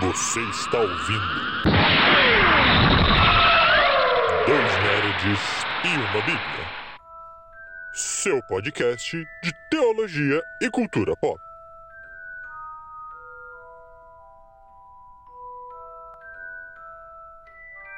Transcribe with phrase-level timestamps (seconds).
[0.00, 1.20] Você está ouvindo.
[4.46, 5.40] Dois Nerds
[5.84, 6.66] e uma Bíblia.
[7.92, 11.38] Seu podcast de teologia e cultura pop.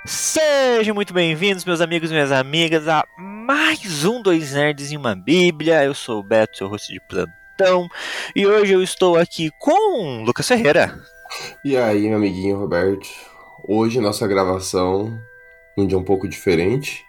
[0.05, 5.15] Sejam muito bem-vindos, meus amigos e minhas amigas, a mais um Dois Nerds e uma
[5.15, 5.85] Bíblia.
[5.85, 7.89] Eu sou o Beto, seu host de plantão,
[8.35, 11.01] e hoje eu estou aqui com Lucas Ferreira.
[11.65, 13.09] E aí, meu amiguinho Roberto?
[13.67, 15.19] Hoje nossa gravação
[15.77, 17.05] um dia um pouco diferente,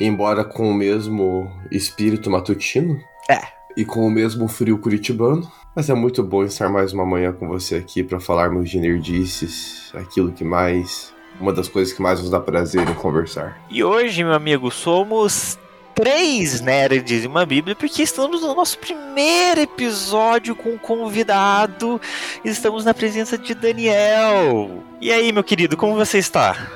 [0.00, 3.00] embora com o mesmo espírito matutino.
[3.28, 3.40] É.
[3.76, 5.50] E com o mesmo frio curitibano.
[5.74, 9.92] Mas é muito bom estar mais uma manhã com você aqui para falarmos de nerdices,
[9.94, 11.14] aquilo que mais.
[11.40, 13.62] Uma das coisas que mais nos dá prazer em conversar.
[13.70, 15.56] E hoje, meu amigo, somos
[15.98, 22.00] três nerds e uma Bíblia, porque estamos no nosso primeiro episódio com um convidado.
[22.44, 24.84] Estamos na presença de Daniel.
[25.00, 26.68] E aí, meu querido, como você está?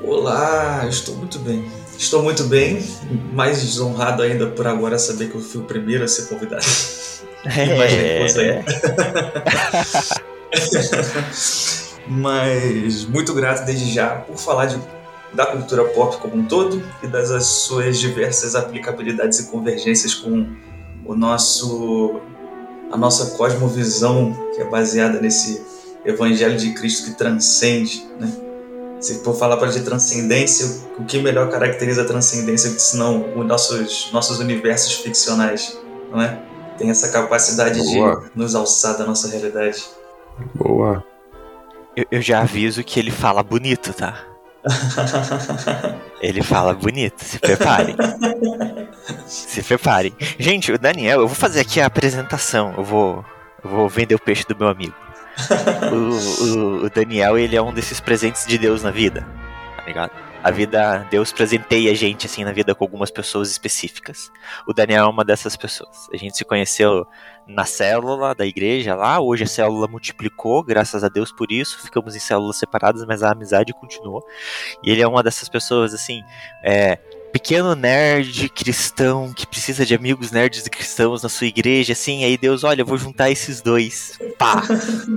[0.00, 1.70] Olá, estou muito bem.
[1.98, 2.82] Estou muito bem,
[3.34, 6.64] mais desonrado ainda por agora saber que eu fui o primeiro a ser convidado.
[7.44, 8.62] É.
[12.06, 14.78] Mas muito grato desde já por falar de,
[15.34, 20.46] da cultura pop como um todo e das as suas diversas aplicabilidades e convergências com
[21.04, 22.20] o nosso
[22.90, 25.64] a nossa cosmovisão que é baseada nesse
[26.04, 28.30] evangelho de Cristo que transcende, né?
[29.00, 34.10] Se for falar para de transcendência, o que melhor caracteriza a transcendência senão os nossos
[34.12, 35.78] nossos universos ficcionais,
[36.10, 36.40] não é?
[36.76, 38.20] Tem essa capacidade Boa.
[38.20, 39.84] de nos alçar da nossa realidade.
[40.54, 41.04] Boa.
[41.96, 44.31] Eu, eu já aviso que ele fala bonito, tá?
[46.22, 47.96] Ele fala bonito, se preparem.
[49.26, 50.14] se preparem.
[50.38, 52.74] Gente, o Daniel, eu vou fazer aqui a apresentação.
[52.76, 53.24] Eu vou,
[53.64, 54.94] eu vou vender o peixe do meu amigo.
[55.92, 59.26] O, o- o Daniel, ele é um desses presentes de Deus na vida,
[59.76, 60.10] tá ligado?
[60.42, 64.28] A vida, Deus presenteia a gente assim na vida com algumas pessoas específicas.
[64.66, 66.08] O Daniel é uma dessas pessoas.
[66.12, 67.06] A gente se conheceu
[67.46, 71.80] na célula da igreja lá, hoje a célula multiplicou, graças a Deus por isso.
[71.80, 74.20] Ficamos em células separadas, mas a amizade continuou.
[74.82, 76.22] E ele é uma dessas pessoas assim,
[76.64, 76.98] é,
[77.32, 82.36] pequeno nerd cristão que precisa de amigos nerds e cristãos na sua igreja, assim, aí
[82.36, 84.18] Deus, olha, eu vou juntar esses dois.
[84.38, 84.62] Pá!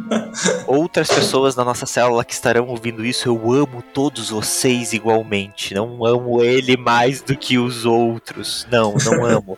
[0.65, 5.73] Outras pessoas na nossa célula que estarão ouvindo isso, eu amo todos vocês igualmente.
[5.73, 8.65] Não amo ele mais do que os outros.
[8.71, 9.57] Não, não amo.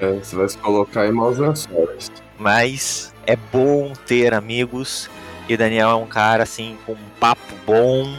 [0.00, 2.12] É, você vai se colocar em maus lençóis.
[2.38, 5.08] Mas é bom ter amigos.
[5.48, 8.14] E o Daniel é um cara assim com um papo bom,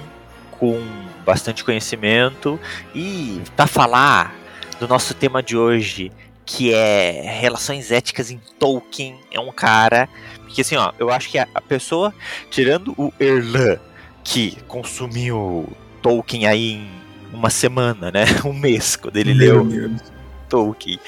[0.52, 0.82] com
[1.28, 2.60] bastante conhecimento.
[2.96, 4.34] E para falar
[4.80, 6.12] do nosso tema de hoje,
[6.44, 10.10] que é relações éticas em Tolkien, é um cara
[10.48, 12.14] porque assim, ó, eu acho que a, pessoa
[12.50, 13.78] tirando o Erlan
[14.24, 15.68] que consumiu
[16.02, 16.90] Tolkien aí em
[17.34, 18.26] uma semana, né?
[18.46, 20.02] Um mês quando ele leu Meu Deus.
[20.50, 21.00] Tolkien.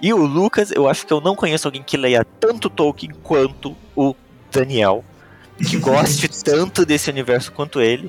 [0.00, 3.76] E o Lucas, eu acho que eu não conheço alguém que leia tanto Tolkien quanto
[3.96, 4.14] o
[4.50, 5.04] Daniel,
[5.58, 8.08] que goste tanto desse universo quanto ele.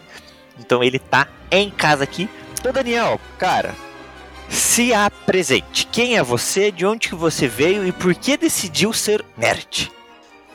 [0.59, 2.29] Então ele tá em casa aqui.
[2.59, 3.75] Então, Daniel, cara,
[4.49, 5.88] se apresente.
[5.91, 6.71] Quem é você?
[6.71, 9.91] De onde que você veio e por que decidiu ser nerd?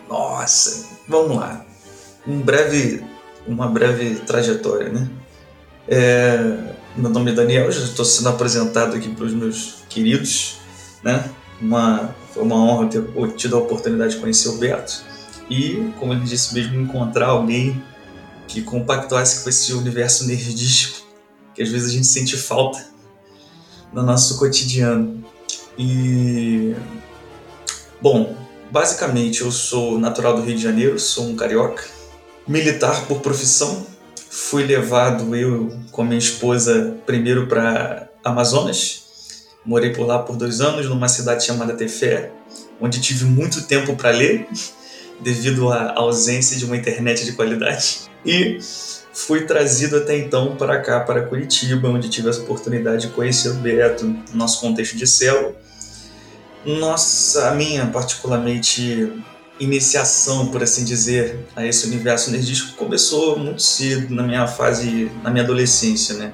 [0.08, 1.64] Nossa, vamos lá.
[2.26, 3.04] Um breve,
[3.46, 5.08] uma breve trajetória, né?
[5.88, 6.36] É,
[6.96, 10.58] meu nome é Daniel, já estou sendo apresentado aqui para os meus queridos,
[11.02, 11.30] né?
[11.60, 13.02] Uma, foi uma honra ter
[13.36, 15.02] tido a oportunidade de conhecer o Beto
[15.48, 17.82] e, como ele disse mesmo, encontrar alguém
[18.50, 21.06] que compactuasse com esse universo nerdístico
[21.54, 22.84] que às vezes a gente sente falta
[23.92, 25.24] no nosso cotidiano.
[25.78, 26.74] E
[28.02, 28.36] bom,
[28.70, 31.84] basicamente eu sou natural do Rio de Janeiro, sou um carioca,
[32.46, 33.86] militar por profissão.
[34.28, 39.46] Fui levado eu com a minha esposa primeiro para Amazonas.
[39.64, 42.32] Morei por lá por dois anos numa cidade chamada Tefé,
[42.80, 44.48] onde tive muito tempo para ler
[45.20, 48.09] devido à ausência de uma internet de qualidade.
[48.24, 48.58] E
[49.12, 53.54] fui trazido até então para cá, para Curitiba, onde tive essa oportunidade de conhecer o
[53.54, 55.54] Beto, no nosso contexto de célula.
[56.64, 59.10] Nossa, a minha particularmente
[59.58, 65.30] iniciação, por assim dizer, a esse universo nerdístico começou muito cedo na minha fase, na
[65.30, 66.32] minha adolescência, né?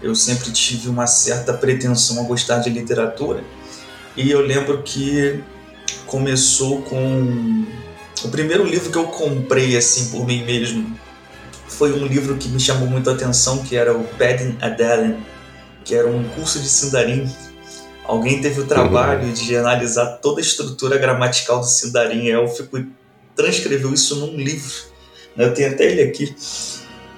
[0.00, 3.44] Eu sempre tive uma certa pretensão a gostar de literatura
[4.16, 5.40] e eu lembro que
[6.06, 7.64] começou com
[8.24, 10.96] o primeiro livro que eu comprei assim por mim mesmo
[11.72, 15.24] foi um livro que me chamou muito a atenção, que era o Padding Adelen,
[15.84, 17.30] que era um curso de Sindarin.
[18.04, 22.88] Alguém teve o trabalho de analisar toda a estrutura gramatical do Sindarin élfico e
[23.34, 24.72] transcreveu isso num livro
[25.36, 26.34] Eu tenho até ele aqui.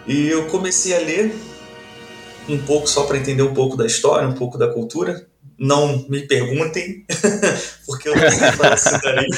[0.06, 1.34] E eu comecei a ler
[2.48, 5.26] um pouco só para entender um pouco da história, um pouco da cultura.
[5.58, 7.04] Não me perguntem,
[7.86, 9.28] porque eu não sei falar Sindarin.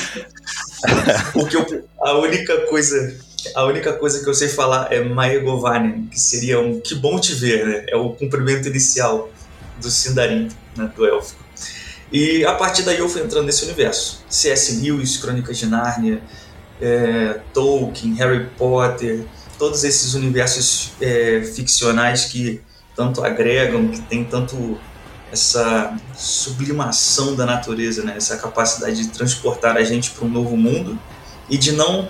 [1.33, 6.19] porque eu, a única coisa a única coisa que eu sei falar é Maegovanen, que
[6.19, 7.85] seria um que bom te ver, né?
[7.89, 9.31] É o cumprimento inicial
[9.81, 10.91] do Sindarin, né?
[10.95, 11.45] do élfico.
[12.13, 14.25] E a partir daí eu fui entrando nesse universo.
[14.29, 14.81] C.S.
[14.81, 16.23] Lewis, Crônicas de Nárnia,
[16.81, 19.25] é, Tolkien, Harry Potter,
[19.59, 22.61] todos esses universos é, ficcionais que
[22.95, 24.79] tanto agregam, que tem tanto
[25.33, 28.15] essa sublimação da natureza, né?
[28.17, 30.99] essa capacidade de transportar a gente para um novo mundo
[31.51, 32.09] e de não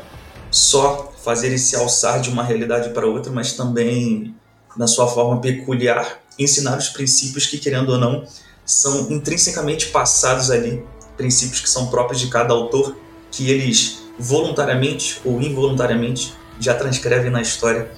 [0.51, 4.33] só fazer esse alçar de uma realidade para outra, mas também,
[4.77, 8.25] na sua forma peculiar, ensinar os princípios que, querendo ou não,
[8.65, 10.85] são intrinsecamente passados ali,
[11.17, 12.97] princípios que são próprios de cada autor,
[13.33, 17.91] que eles voluntariamente ou involuntariamente já transcrevem na história,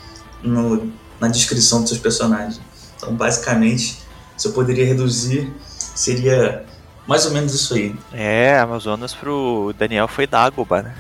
[0.43, 0.91] no,
[1.21, 2.59] na descrição dos seus personagens.
[2.97, 3.99] Então, basicamente,
[4.39, 6.65] se eu poderia reduzir, seria
[7.07, 7.95] mais ou menos isso aí.
[8.11, 10.95] É, Amazonas pro Daniel foi Dagoba, né?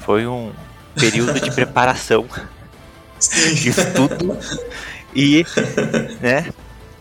[0.00, 0.50] Foi um
[0.94, 2.26] período de preparação
[3.28, 4.38] de estudo
[5.14, 5.44] e,
[6.20, 6.52] né,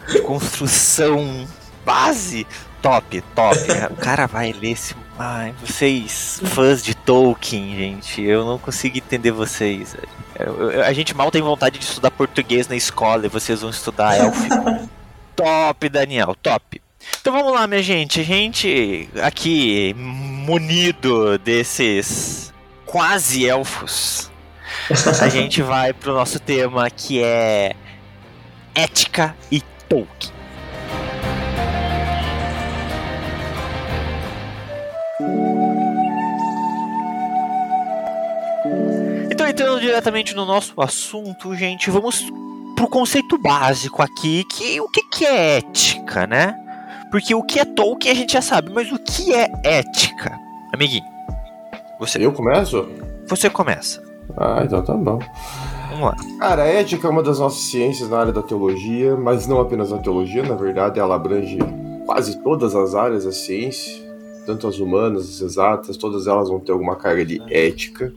[0.07, 1.47] de construção
[1.85, 2.45] base
[2.81, 3.57] top, top.
[3.91, 4.95] O cara vai ler esse.
[5.17, 9.95] Ai, vocês, fãs de Tolkien, gente, eu não consigo entender vocês.
[10.39, 13.69] Eu, eu, a gente mal tem vontade de estudar português na escola e vocês vão
[13.69, 14.89] estudar élfico.
[15.35, 16.81] top, Daniel, top.
[17.19, 18.19] Então vamos lá, minha gente.
[18.19, 22.50] A gente aqui munido desses
[22.91, 24.29] quase elfos.
[25.21, 27.73] A gente vai pro nosso tema que é
[28.75, 30.33] ética e Tolkien.
[39.31, 42.25] Então, entrando diretamente no nosso assunto, gente, vamos
[42.75, 46.57] pro conceito básico aqui, que o que, que é ética, né?
[47.09, 50.37] Porque o que é Tolkien a gente já sabe, mas o que é ética?
[50.73, 51.10] Amiguinho,
[52.01, 52.25] você.
[52.25, 52.87] Eu começo?
[53.27, 54.01] Você começa.
[54.35, 55.19] Ah, então tá bom.
[55.91, 56.15] Vamos lá.
[56.39, 59.91] Cara, a ética é uma das nossas ciências na área da teologia, mas não apenas
[59.91, 61.59] na teologia, na verdade, ela abrange
[62.05, 64.01] quase todas as áreas da ciência,
[64.47, 68.11] tanto as humanas, as exatas, todas elas vão ter alguma carga de ética.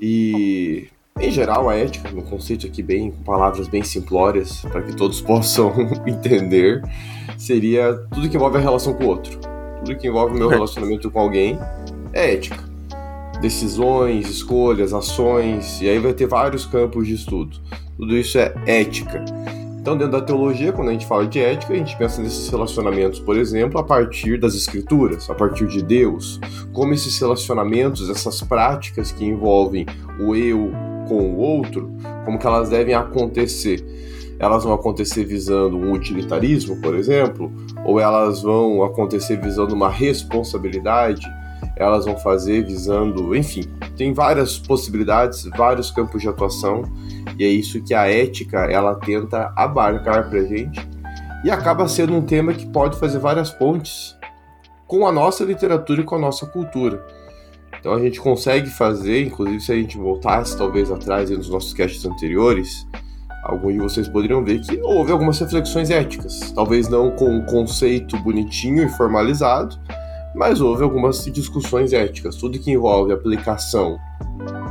[0.00, 0.88] E,
[1.20, 5.20] em geral, a ética, no conceito aqui bem, com palavras bem simplórias, para que todos
[5.22, 5.72] possam
[6.04, 6.82] entender,
[7.38, 9.38] seria tudo que envolve a relação com o outro.
[9.84, 11.56] Tudo que envolve o meu relacionamento com alguém
[12.12, 12.71] é ética.
[13.42, 17.58] Decisões, escolhas, ações, e aí vai ter vários campos de estudo.
[17.96, 19.24] Tudo isso é ética.
[19.80, 23.18] Então, dentro da teologia, quando a gente fala de ética, a gente pensa nesses relacionamentos,
[23.18, 26.38] por exemplo, a partir das escrituras, a partir de Deus.
[26.72, 29.84] Como esses relacionamentos, essas práticas que envolvem
[30.20, 30.70] o eu
[31.08, 31.90] com o outro,
[32.24, 33.84] como que elas devem acontecer.
[34.38, 37.52] Elas vão acontecer visando um utilitarismo, por exemplo,
[37.84, 41.26] ou elas vão acontecer visando uma responsabilidade,
[41.76, 43.62] elas vão fazer visando, enfim,
[43.96, 46.84] tem várias possibilidades, vários campos de atuação,
[47.38, 50.80] e é isso que a ética ela tenta abarcar pra gente.
[51.44, 54.16] E acaba sendo um tema que pode fazer várias pontes
[54.86, 57.04] com a nossa literatura e com a nossa cultura.
[57.80, 62.04] Então a gente consegue fazer, inclusive se a gente voltasse talvez atrás nos nossos casts
[62.04, 62.86] anteriores,
[63.42, 66.52] alguns de vocês poderiam ver que houve algumas reflexões éticas.
[66.52, 69.80] Talvez não com um conceito bonitinho e formalizado,
[70.34, 72.36] mas houve algumas discussões éticas.
[72.36, 73.98] Tudo que envolve aplicação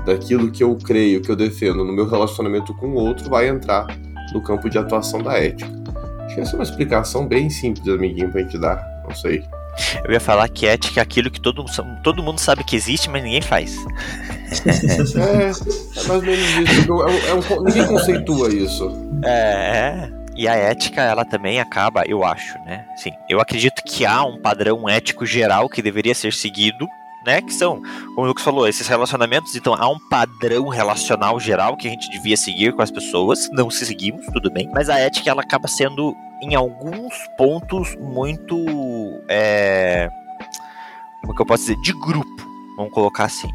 [0.06, 3.88] daquilo que eu creio, que eu defendo no meu relacionamento com o outro, vai entrar
[4.34, 5.72] no campo de atuação da ética.
[6.26, 8.84] Acho que essa é uma explicação bem simples, amiguinho, pra gente dar.
[9.08, 9.44] Não sei.
[10.04, 11.64] Eu ia falar que ética é aquilo que todo,
[12.04, 13.76] todo mundo sabe que existe, mas ninguém faz.
[15.16, 15.52] é,
[16.00, 17.04] é mais ou menos isso.
[17.04, 18.92] É, é ninguém conceitua isso.
[19.24, 20.21] É, é.
[20.42, 22.84] E a ética, ela também acaba, eu acho, né?
[22.96, 26.88] Sim, eu acredito que há um padrão ético geral que deveria ser seguido,
[27.24, 27.44] né?
[27.44, 27.80] Que são,
[28.16, 29.56] como o Lucas falou, esses relacionamentos.
[29.56, 33.52] Então, há um padrão relacional geral que a gente devia seguir com as pessoas.
[33.52, 34.68] Não se seguimos, tudo bem.
[34.74, 38.58] Mas a ética, ela acaba sendo, em alguns pontos, muito.
[39.30, 40.10] É...
[41.22, 41.80] Como que eu posso dizer?
[41.82, 43.52] De grupo, vamos colocar assim.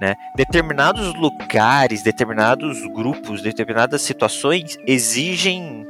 [0.00, 0.14] Né?
[0.36, 5.84] Determinados lugares, determinados grupos, determinadas situações exigem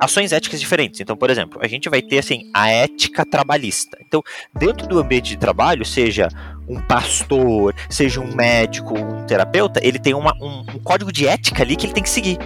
[0.00, 1.00] ações éticas diferentes.
[1.00, 3.96] Então, por exemplo, a gente vai ter assim a ética trabalhista.
[4.00, 4.20] Então,
[4.52, 6.28] dentro do ambiente de trabalho, seja
[6.68, 11.62] um pastor, seja um médico, um terapeuta, ele tem uma, um, um código de ética
[11.62, 12.38] ali que ele tem que seguir.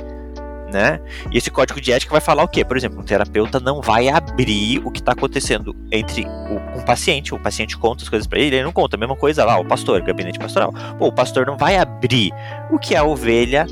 [0.70, 1.00] Né?
[1.30, 2.64] E esse código de ética vai falar o quê?
[2.64, 7.34] Por exemplo, um terapeuta não vai abrir o que está acontecendo entre o, um paciente,
[7.34, 8.96] o paciente conta as coisas para ele, ele não conta.
[8.96, 10.72] A mesma coisa lá, o pastor, gabinete pastoral.
[10.98, 12.32] O pastor não vai abrir
[12.70, 13.66] o que a ovelha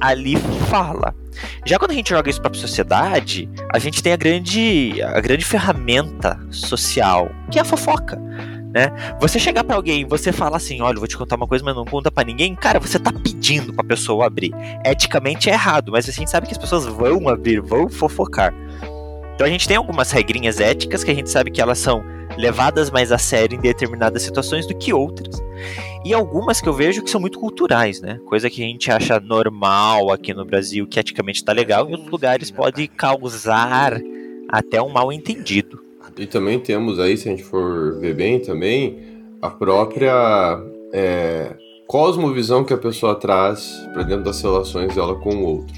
[0.00, 0.36] ali
[0.68, 1.14] fala.
[1.64, 5.20] Já quando a gente joga isso para a sociedade, a gente tem a grande, a
[5.20, 8.18] grande ferramenta social, que é a fofoca
[8.78, 9.16] né?
[9.20, 11.84] Você chegar para alguém você falar assim, olha, vou te contar uma coisa, mas não
[11.84, 14.52] conta para ninguém, cara, você tá pedindo pra pessoa abrir.
[14.84, 18.54] Eticamente é errado, mas a gente sabe que as pessoas vão abrir, vão fofocar.
[19.34, 22.04] Então a gente tem algumas regrinhas éticas que a gente sabe que elas são
[22.36, 25.42] levadas mais a sério em determinadas situações do que outras.
[26.04, 28.20] E algumas que eu vejo que são muito culturais, né?
[28.26, 32.10] Coisa que a gente acha normal aqui no Brasil, que eticamente tá legal, em outros
[32.10, 34.00] lugares pode causar
[34.48, 35.87] até um mal entendido.
[36.18, 38.98] E também temos aí, se a gente for ver bem também,
[39.40, 40.60] a própria
[40.92, 41.54] é,
[41.86, 45.74] cosmovisão que a pessoa traz para dentro das relações dela com o outro.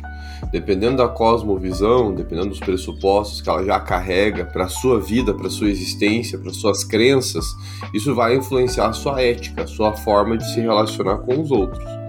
[0.51, 5.49] Dependendo da cosmovisão, dependendo dos pressupostos que ela já carrega para a sua vida, para
[5.49, 7.45] a sua existência, para suas crenças,
[7.93, 12.00] isso vai influenciar a sua ética, a sua forma de se relacionar com os outros.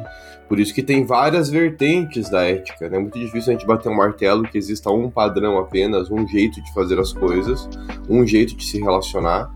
[0.51, 2.97] Por isso que tem várias vertentes da ética, né?
[2.97, 6.61] É muito difícil a gente bater um martelo que exista um padrão apenas, um jeito
[6.61, 7.69] de fazer as coisas,
[8.09, 9.49] um jeito de se relacionar.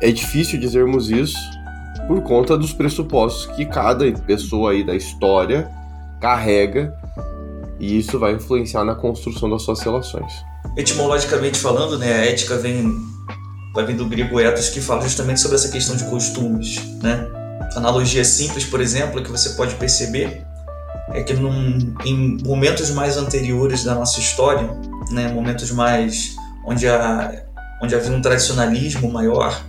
[0.00, 1.36] É difícil dizermos isso
[2.08, 5.70] por conta dos pressupostos que cada pessoa aí da história
[6.22, 6.94] carrega
[7.78, 10.32] e isso vai influenciar na construção das suas relações.
[10.74, 12.90] Etimologicamente falando, né, a ética vem
[13.74, 17.43] vai vir do grego ethos que fala justamente sobre essa questão de costumes, né?
[17.74, 20.44] Analogia simples, por exemplo, que você pode perceber
[21.12, 24.68] é que num, em momentos mais anteriores da nossa história,
[25.10, 26.34] né, momentos mais
[26.66, 27.44] onde, a,
[27.82, 29.62] onde havia um tradicionalismo maior,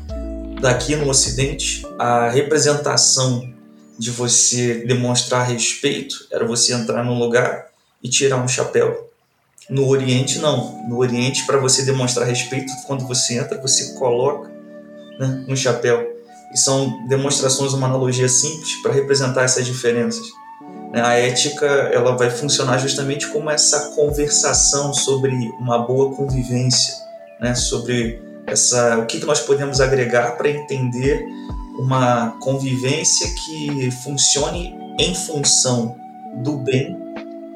[0.61, 3.53] daqui no Ocidente, a representação
[3.97, 7.67] de você demonstrar respeito era você entrar num lugar
[8.03, 9.09] e tirar um chapéu.
[9.69, 10.87] No Oriente, não.
[10.87, 14.49] No Oriente, para você demonstrar respeito, quando você entra, você coloca
[15.19, 16.14] né, um chapéu.
[16.55, 20.25] E são demonstrações, uma analogia simples para representar essas diferenças.
[20.89, 21.01] Né?
[21.01, 26.93] A ética ela vai funcionar justamente como essa conversação sobre uma boa convivência,
[27.41, 27.53] né?
[27.53, 31.25] sobre essa, o que, que nós podemos agregar para entender
[31.77, 35.93] uma convivência que funcione em função
[36.41, 36.97] do bem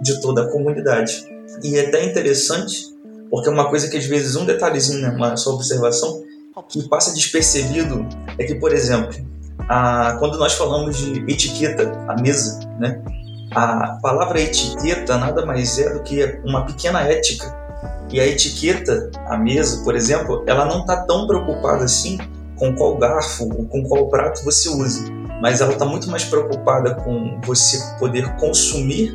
[0.02, 1.26] de toda a comunidade.
[1.64, 2.94] E é até interessante,
[3.32, 6.22] porque é uma coisa que às vezes, um detalhezinho, né, uma só observação,
[6.68, 9.16] que passa despercebido é que, por exemplo,
[9.68, 13.02] a, quando nós falamos de etiqueta, a mesa, né?
[13.52, 17.58] A palavra etiqueta nada mais é do que uma pequena ética.
[18.12, 22.18] E a etiqueta, a mesa, por exemplo, ela não está tão preocupada assim
[22.56, 25.06] com qual garfo ou com qual prato você usa,
[25.42, 29.14] mas ela está muito mais preocupada com você poder consumir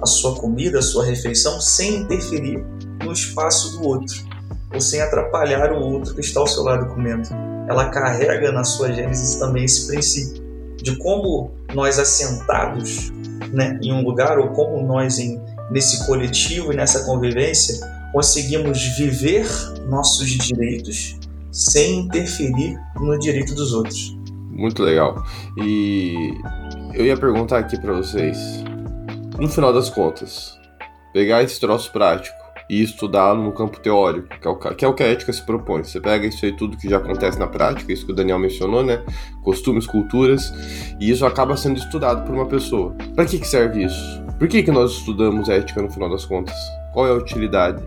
[0.00, 2.64] a sua comida, a sua refeição, sem interferir
[3.02, 4.33] no espaço do outro
[4.74, 7.28] ou sem atrapalhar o outro que está ao seu lado comendo.
[7.68, 10.44] Ela carrega na sua gênese também esse princípio
[10.82, 13.10] de como nós assentados
[13.52, 15.40] né, em um lugar ou como nós em,
[15.70, 17.80] nesse coletivo e nessa convivência
[18.12, 19.46] conseguimos viver
[19.88, 21.18] nossos direitos
[21.50, 24.16] sem interferir no direito dos outros.
[24.50, 25.24] Muito legal.
[25.56, 26.34] E
[26.92, 28.36] eu ia perguntar aqui para vocês,
[29.38, 30.58] no final das contas,
[31.12, 34.94] pegar esse troço prático e estudá-lo no campo teórico, que é, o, que é o
[34.94, 35.84] que a ética se propõe.
[35.84, 38.82] Você pega isso aí tudo que já acontece na prática, isso que o Daniel mencionou,
[38.82, 39.02] né?
[39.42, 40.52] Costumes, culturas,
[41.00, 42.94] e isso acaba sendo estudado por uma pessoa.
[43.14, 44.22] Para que, que serve isso?
[44.38, 46.54] Por que, que nós estudamos ética no final das contas?
[46.92, 47.82] Qual é a utilidade?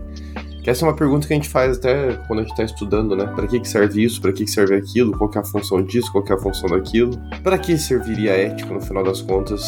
[0.62, 3.16] Que essa é uma pergunta que a gente faz até quando a gente está estudando,
[3.16, 3.26] né?
[3.26, 4.20] Para que, que serve isso?
[4.20, 5.16] Para que, que serve aquilo?
[5.16, 6.12] Qual que é a função disso?
[6.12, 7.18] Qual que é a função daquilo?
[7.42, 9.62] Para que serviria a ética no final das contas?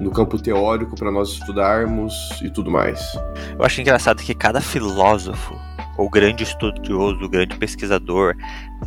[0.00, 3.00] No campo teórico para nós estudarmos e tudo mais.
[3.58, 5.58] Eu acho engraçado que cada filósofo,
[5.96, 8.34] ou grande estudioso, grande pesquisador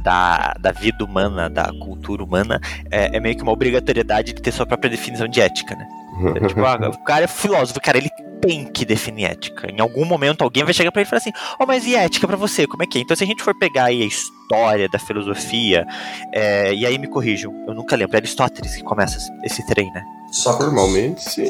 [0.04, 2.60] da, da vida humana, da cultura humana,
[2.92, 5.88] é, é meio que uma obrigatoriedade de ter sua própria definição de ética, né?
[6.36, 8.10] É, tipo, ah, o cara é filósofo, cara, ele
[8.42, 9.70] tem que definir ética.
[9.72, 12.28] Em algum momento alguém vai chegar para ele e falar assim: "Oh, mas e ética
[12.28, 12.68] para você?
[12.68, 15.86] Como é que é?" Então se a gente for pegar aí a história da filosofia,
[16.34, 20.04] é, e aí me corrijam, eu nunca lembro, é Aristóteles que começa esse trem, né?
[20.32, 20.74] Sócrates.
[20.74, 21.50] Normalmente, sim.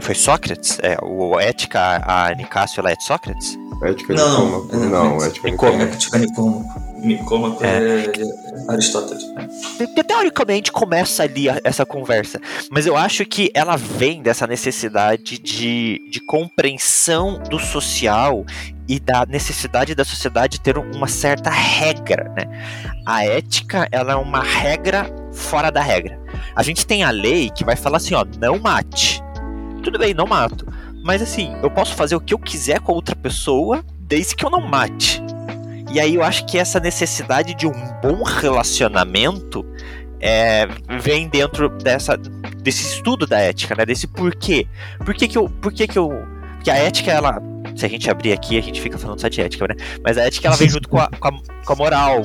[0.00, 0.78] Foi Sócrates?
[0.82, 3.58] É, o Ética, a Nicásio, ela é de Sócrates?
[3.82, 4.76] Ética não, Nicômaco.
[4.76, 5.82] Não, não, Ética Nicômaco.
[5.82, 6.88] Ética Nicômaco.
[6.98, 9.24] Nicômaco é, é Aristóteles.
[9.78, 10.02] É.
[10.02, 12.40] Teoricamente começa ali essa conversa,
[12.70, 18.44] mas eu acho que ela vem dessa necessidade de, de compreensão do social
[18.88, 22.46] e da necessidade da sociedade ter uma certa regra, né?
[23.06, 26.18] A ética, ela é uma regra fora da regra.
[26.54, 29.22] A gente tem a lei que vai falar assim, ó, não mate.
[29.82, 30.66] Tudo bem, não mato.
[31.04, 34.44] mas assim, eu posso fazer o que eu quiser com a outra pessoa, desde que
[34.44, 35.22] eu não mate.
[35.90, 39.64] E aí eu acho que essa necessidade de um bom relacionamento
[40.20, 40.66] é,
[41.00, 43.86] vem dentro dessa, desse estudo da ética, né?
[43.86, 44.66] Desse porquê.
[45.04, 45.48] Por que, que eu.
[45.48, 46.10] Por que, que eu.
[46.56, 47.40] Porque a ética, ela.
[47.76, 49.74] Se a gente abrir aqui, a gente fica falando só de ética, né?
[50.02, 51.32] Mas a ética ela vem junto com a, com a,
[51.64, 52.22] com a moral,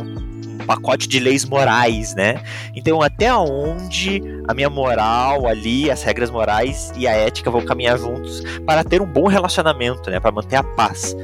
[0.63, 2.41] pacote de leis morais, né?
[2.75, 7.97] Então, até onde a minha moral ali, as regras morais e a ética vão caminhar
[7.97, 10.19] juntos para ter um bom relacionamento, né?
[10.19, 11.15] Para manter a paz.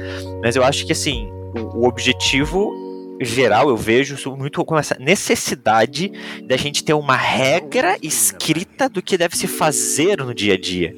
[0.42, 2.72] Mas eu acho que, assim, o, o objetivo
[3.20, 6.10] geral, eu vejo muito com essa necessidade
[6.46, 10.94] da gente ter uma regra escrita do que deve se fazer no dia a dia.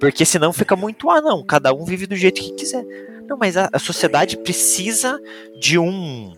[0.00, 2.84] Porque senão fica muito, ah, não, cada um vive do jeito que quiser.
[3.28, 5.20] Não, mas a, a sociedade precisa
[5.60, 6.32] de um.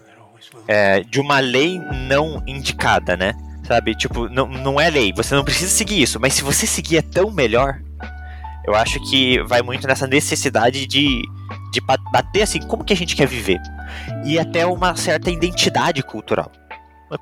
[0.66, 3.34] É, de uma lei não indicada, né?
[3.66, 3.94] Sabe?
[3.94, 7.02] Tipo, não, não é lei, você não precisa seguir isso, mas se você seguir é
[7.02, 7.80] tão melhor.
[8.64, 11.20] Eu acho que vai muito nessa necessidade de,
[11.72, 11.80] de
[12.12, 13.60] bater assim, como que a gente quer viver?
[14.24, 16.50] E até uma certa identidade cultural.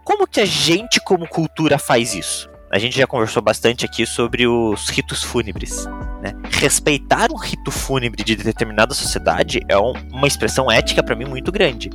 [0.05, 2.50] Como que a gente, como cultura, faz isso?
[2.73, 5.87] A gente já conversou bastante aqui sobre os ritos fúnebres.
[6.23, 6.33] Né?
[6.53, 11.91] Respeitar um rito fúnebre de determinada sociedade é uma expressão ética para mim muito grande.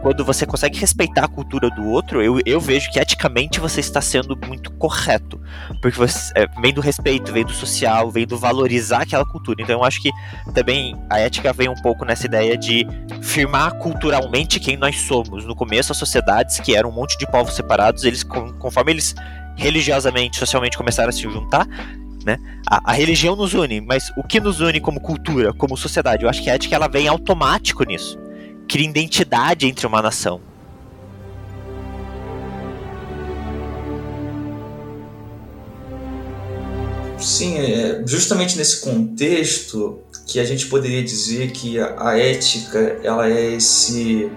[0.00, 4.00] Quando você consegue respeitar a cultura do outro, eu, eu vejo que eticamente você está
[4.00, 5.40] sendo muito correto.
[5.80, 9.60] Porque você, é, vem do respeito, vem do social, vem do valorizar aquela cultura.
[9.60, 10.10] Então eu acho que
[10.54, 12.86] também a ética vem um pouco nessa ideia de
[13.22, 15.44] firmar culturalmente quem nós somos.
[15.44, 19.14] No começo, as sociedades, que eram um monte de povos separados, eles conforme eles
[19.56, 21.66] religiosamente, socialmente começaram a se juntar,
[22.24, 22.38] né?
[22.68, 26.22] A, a, religião nos une, mas o que nos une como cultura, como sociedade?
[26.22, 28.18] Eu acho que a ética ela vem automático nisso.
[28.68, 30.40] Cria identidade entre uma nação.
[37.18, 43.30] Sim, é justamente nesse contexto que a gente poderia dizer que a, a ética ela
[43.30, 44.30] é esse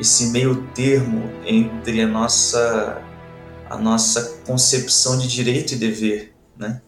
[0.00, 3.00] esse meio termo entre a nossa
[3.72, 6.82] a nossa concepção de direito e dever, né?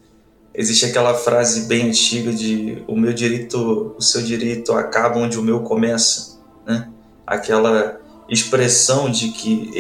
[0.55, 5.43] Existe aquela frase bem antiga de o meu direito, o seu direito acaba onde o
[5.43, 6.91] meu começa, né?
[7.27, 9.71] Aquela expressão de que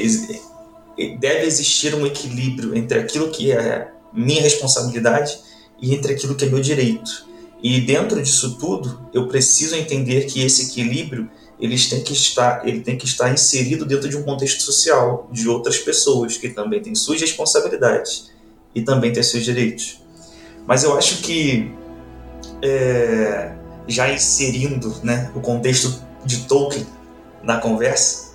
[1.20, 5.38] deve existir um equilíbrio entre aquilo que é minha responsabilidade
[5.80, 7.26] e entre aquilo que é meu direito.
[7.62, 12.80] E dentro disso tudo, eu preciso entender que esse equilíbrio eles têm que estar, ele
[12.80, 16.94] tem que estar inserido dentro de um contexto social de outras pessoas que também têm
[16.94, 18.30] suas responsabilidades
[18.74, 20.00] e também têm seus direitos.
[20.66, 21.70] Mas eu acho que
[22.62, 23.52] é,
[23.86, 26.86] já inserindo né, o contexto de Tolkien
[27.42, 28.34] na conversa,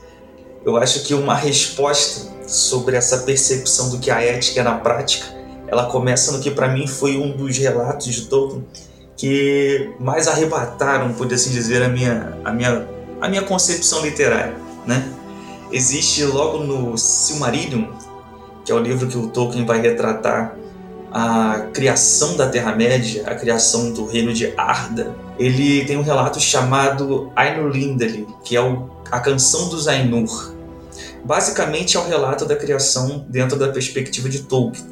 [0.66, 5.26] eu acho que uma resposta sobre essa percepção do que a ética é na prática,
[5.68, 8.66] ela começa no que para mim foi um dos relatos de Tolkien
[9.16, 12.88] que mais arrebataram, por assim dizer, a minha, a minha
[13.22, 14.56] a minha concepção literária,
[14.86, 15.08] né?
[15.72, 17.86] Existe logo no Silmarillion,
[18.66, 20.56] que é o livro que o Tolkien vai retratar
[21.12, 27.32] a criação da Terra-média, a criação do reino de Arda, ele tem um relato chamado
[27.36, 30.54] Ainur Lindeli, que é o, a canção dos Ainur.
[31.24, 34.86] Basicamente é o relato da criação dentro da perspectiva de Tolkien.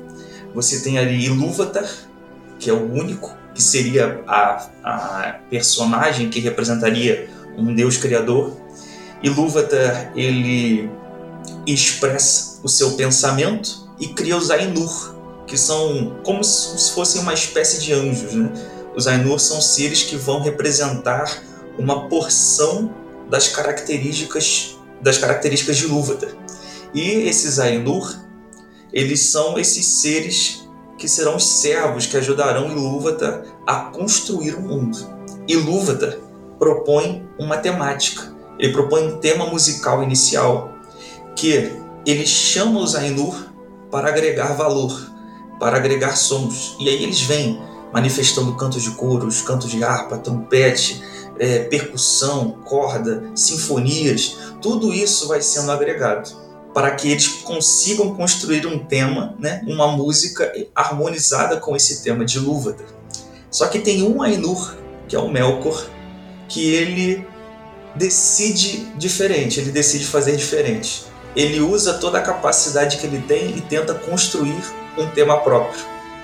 [0.56, 1.88] Você tem ali Ilúvatar,
[2.58, 8.56] que é o único, que seria a, a personagem que representaria um Deus criador.
[9.24, 10.89] Ilúvatar, ele
[11.65, 15.15] expressa o seu pensamento e cria os Ainur,
[15.48, 18.34] que são como se fossem uma espécie de anjos.
[18.34, 18.52] Né?
[18.96, 21.41] Os Ainur são seres que vão representar
[21.78, 22.93] uma porção
[23.30, 26.32] das características das características de Ilúvatar.
[26.93, 28.15] E esses Ainur,
[28.91, 30.67] eles são esses seres
[30.98, 34.98] que serão os servos que ajudarão Ilúvatar a construir o mundo.
[35.48, 36.17] Ilúvatar
[36.58, 40.74] propõe uma temática, ele propõe um tema musical inicial,
[41.36, 41.72] que
[42.06, 43.48] ele chama os Ainur
[43.91, 45.12] para agregar valor,
[45.60, 46.76] para agregar sons.
[46.80, 47.62] E aí eles vêm
[47.93, 51.02] manifestando cantos de coros, cantos de harpa, trompete,
[51.39, 58.78] é, percussão, corda, sinfonias, tudo isso vai sendo agregado para que eles consigam construir um
[58.78, 62.86] tema, né, uma música harmonizada com esse tema de Lúvatar.
[63.50, 64.76] Só que tem um Ainur,
[65.08, 65.88] que é o Melkor,
[66.48, 67.28] que ele
[67.96, 71.06] decide diferente, ele decide fazer diferente.
[71.36, 74.64] Ele usa toda a capacidade que ele tem e tenta construir
[74.98, 75.80] um tema próprio.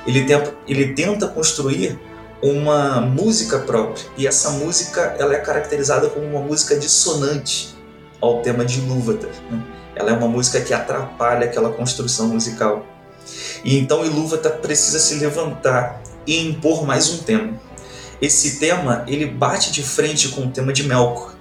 [0.05, 1.99] Ele tenta, ele tenta construir
[2.41, 7.73] uma música própria e essa música ela é caracterizada como uma música dissonante
[8.19, 9.29] ao tema de Ilúvatar.
[9.49, 9.63] Né?
[9.95, 12.85] Ela é uma música que atrapalha aquela construção musical.
[13.63, 17.53] E então Ilúvatar precisa se levantar e impor mais um tema.
[18.23, 21.35] Esse tema ele bate de frente com o tema de Melkor.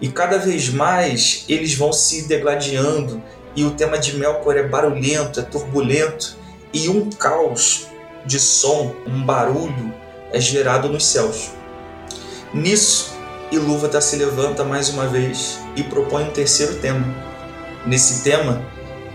[0.00, 3.20] E cada vez mais eles vão se degladiando
[3.56, 6.36] e o tema de Melkor é barulhento, é turbulento
[6.72, 7.88] e um caos
[8.24, 9.92] de som, um barulho
[10.32, 11.50] é gerado nos céus.
[12.54, 13.10] Nisso,
[13.50, 17.04] Ilúvatar se levanta mais uma vez e propõe um terceiro tema.
[17.84, 18.64] Nesse tema,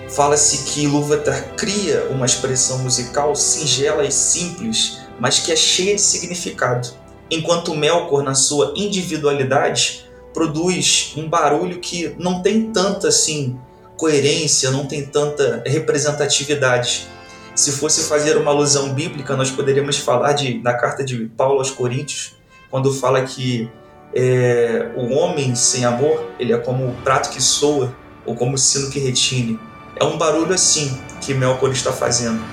[0.10, 6.02] fala-se que Ilúvatar cria uma expressão musical singela e simples, mas que é cheia de
[6.02, 13.58] significado, enquanto Melkor, na sua individualidade, produz um barulho que não tem tanta assim
[13.98, 17.08] coerência, não tem tanta representatividade.
[17.56, 21.72] Se fosse fazer uma alusão bíblica, nós poderíamos falar de, na carta de Paulo aos
[21.72, 22.36] Coríntios,
[22.70, 23.70] quando fala que
[24.14, 28.58] é, o homem sem amor, ele é como o prato que soa ou como o
[28.58, 29.58] sino que retine.
[29.96, 32.44] É um barulho assim que Melkor está fazendo.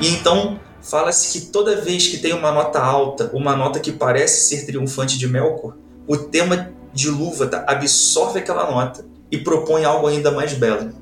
[0.00, 4.48] E então fala-se que toda vez que tem uma nota alta, uma nota que parece
[4.48, 5.74] ser triunfante de Melkor,
[6.06, 10.92] o tema de Lúvatar absorve aquela nota e propõe algo ainda mais belo.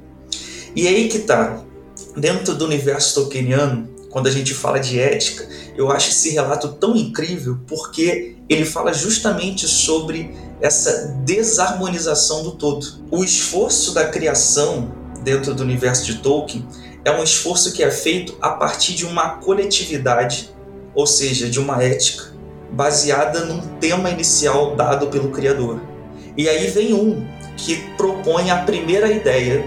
[0.75, 1.63] E aí que tá.
[2.17, 5.47] Dentro do universo tolkieniano, quando a gente fala de ética,
[5.77, 12.87] eu acho esse relato tão incrível porque ele fala justamente sobre essa desarmonização do todo.
[13.11, 14.91] O esforço da criação
[15.23, 16.67] dentro do universo de Tolkien
[17.07, 20.51] é um esforço que é feito a partir de uma coletividade,
[20.93, 22.35] ou seja, de uma ética,
[22.73, 25.81] baseada num tema inicial dado pelo Criador.
[26.37, 27.25] E aí vem um
[27.57, 29.65] que propõe a primeira ideia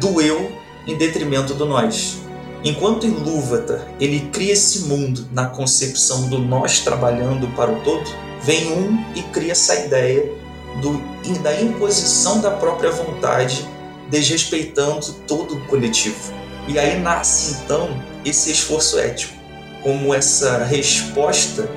[0.00, 0.50] do eu
[0.84, 2.18] em detrimento do nós.
[2.64, 8.10] Enquanto Ilúvatar ele cria esse mundo na concepção do nós trabalhando para o todo,
[8.42, 10.32] vem um e cria essa ideia
[10.80, 11.00] do,
[11.42, 13.68] da imposição da própria vontade,
[14.10, 16.41] desrespeitando todo o coletivo.
[16.68, 17.90] E aí nasce então
[18.24, 19.34] esse esforço ético,
[19.82, 21.68] como essa resposta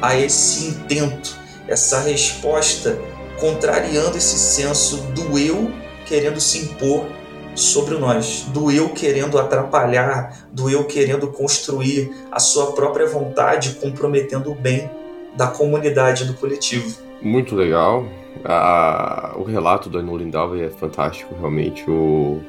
[0.00, 2.98] a esse intento, essa resposta
[3.40, 5.70] contrariando esse senso do eu
[6.06, 7.06] querendo se impor
[7.54, 14.52] sobre nós, do eu querendo atrapalhar, do eu querendo construir a sua própria vontade, comprometendo
[14.52, 14.88] o bem
[15.36, 16.96] da comunidade, do coletivo.
[17.20, 18.06] Muito legal.
[18.44, 21.88] A, o relato do Anu Lindau é fantástico, realmente.
[21.90, 22.40] O,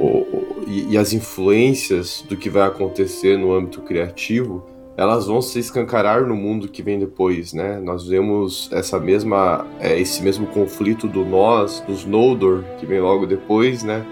[0.00, 4.64] o, e, e, as influências do que vai acontecer no âmbito criativo,
[4.96, 7.80] elas vão se escancarar no mundo que vem depois, né?
[7.80, 13.26] Nós vemos essa mesma, é, esse mesmo conflito do nós, dos Noldor, que vem logo
[13.26, 14.04] depois, né?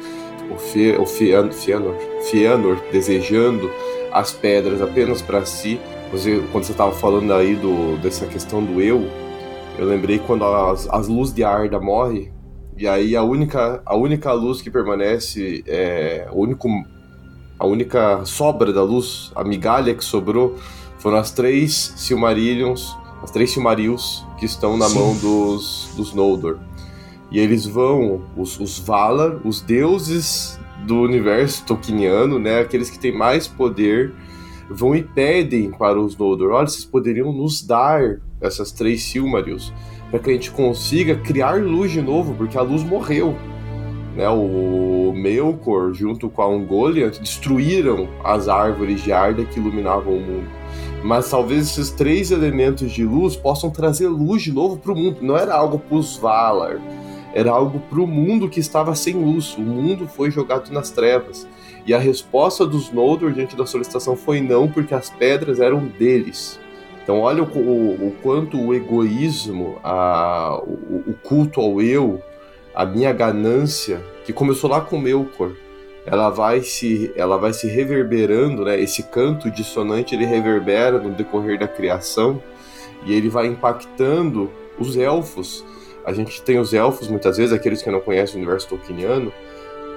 [0.50, 3.70] o, Fe, o Fianor, Fianor desejando
[4.12, 5.80] as pedras apenas para si.
[6.10, 9.06] Você, quando você estava falando aí do, dessa questão do eu,
[9.78, 12.32] eu lembrei quando as, as luzes de Arda morre
[12.78, 16.68] e aí a única, a única luz que permanece, é, o único,
[17.58, 20.56] a única sobra da luz, a migalha que sobrou,
[20.98, 24.98] foram as três Silmarillions, as três Silmarils que estão na Sim.
[24.98, 26.58] mão dos, dos Noldor.
[27.32, 33.12] E eles vão, os, os Valar, os deuses do universo tolkieniano, né, aqueles que têm
[33.12, 34.14] mais poder,
[34.70, 39.72] vão e pedem para os Noldor, olha, vocês poderiam nos dar essas três Silmarils,
[40.10, 43.36] para que a gente consiga criar luz de novo, porque a luz morreu.
[44.16, 50.20] Né, o Melkor, junto com a Ungoliant, destruíram as árvores de Arda que iluminavam o
[50.20, 50.48] mundo.
[51.04, 55.18] Mas talvez esses três elementos de luz possam trazer luz de novo para o mundo.
[55.22, 56.80] Não era algo para os Valar,
[57.32, 59.56] era algo para o mundo que estava sem luz.
[59.56, 61.46] O mundo foi jogado nas trevas.
[61.86, 66.58] E a resposta dos Noldor diante da solicitação foi não, porque as pedras eram deles.
[67.08, 72.22] Então, olha o, o, o quanto o egoísmo, a, o, o, culto ao eu,
[72.74, 75.52] a minha ganância, que começou lá com Melkor,
[76.04, 78.78] ela vai se, ela vai se reverberando, né?
[78.78, 82.42] Esse canto dissonante ele reverbera no decorrer da criação
[83.06, 85.64] e ele vai impactando os elfos
[86.08, 89.30] a gente tem os elfos, muitas vezes, aqueles que não conhecem o universo tolkieniano,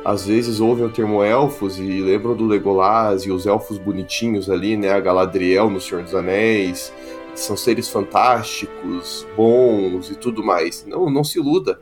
[0.04, 4.76] às vezes ouvem o termo elfos e lembram do Legolas e os elfos bonitinhos ali,
[4.76, 4.92] né?
[4.92, 6.92] A Galadriel no Senhor dos Anéis,
[7.36, 10.86] são seres fantásticos, bons e tudo mais.
[10.88, 11.80] Não, não se iluda.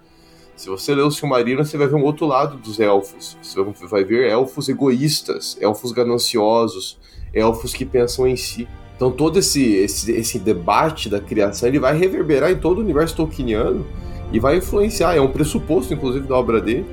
[0.56, 3.38] Se você ler o Silmarillion, você vai ver um outro lado dos elfos.
[3.42, 7.00] Você vai ver elfos egoístas, elfos gananciosos,
[7.34, 8.68] elfos que pensam em si.
[8.98, 13.16] Então todo esse, esse, esse debate da criação ele vai reverberar em todo o universo
[13.16, 13.88] tolkieniano
[14.34, 16.86] e vai influenciar, é um pressuposto, inclusive, da obra dele,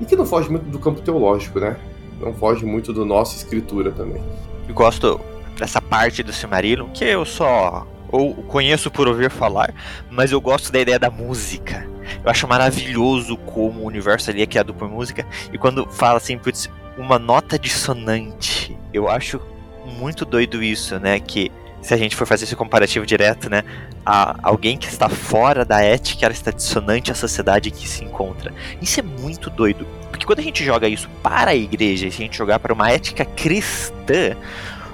[0.00, 1.76] e que não foge muito do campo teológico, né?
[2.20, 4.22] Não foge muito da nossa escritura também.
[4.68, 5.20] Eu gosto
[5.58, 9.74] dessa parte do Silmarillion, que eu só ou conheço por ouvir falar,
[10.10, 11.88] mas eu gosto da ideia da música.
[12.22, 16.38] Eu acho maravilhoso como o universo ali é criado por música, e quando fala assim,
[16.38, 19.40] putz, uma nota dissonante, eu acho
[19.98, 21.18] muito doido isso, né?
[21.18, 23.64] Que se a gente for fazer esse comparativo direto, né?
[24.04, 28.52] A, alguém que está fora da ética, ela está dissonante à sociedade que se encontra.
[28.80, 29.86] Isso é muito doido.
[30.10, 32.90] Porque quando a gente joga isso para a igreja, se a gente jogar para uma
[32.90, 34.36] ética cristã,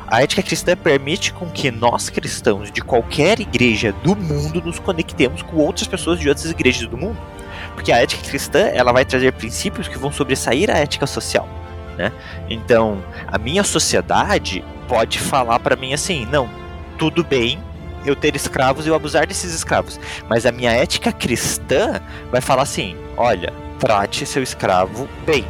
[0.07, 5.43] a ética cristã permite com que nós cristãos de qualquer igreja do mundo nos conectemos
[5.43, 7.19] com outras pessoas de outras igrejas do mundo.
[7.75, 11.49] Porque a ética cristã, ela vai trazer princípios que vão sobressair a ética social,
[11.97, 12.13] né?
[12.49, 16.51] Então, a minha sociedade pode falar para mim assim: "Não,
[16.99, 17.59] tudo bem
[18.05, 19.99] eu ter escravos e eu abusar desses escravos.
[20.29, 25.45] Mas a minha ética cristã vai falar assim: olha, trate seu escravo bem.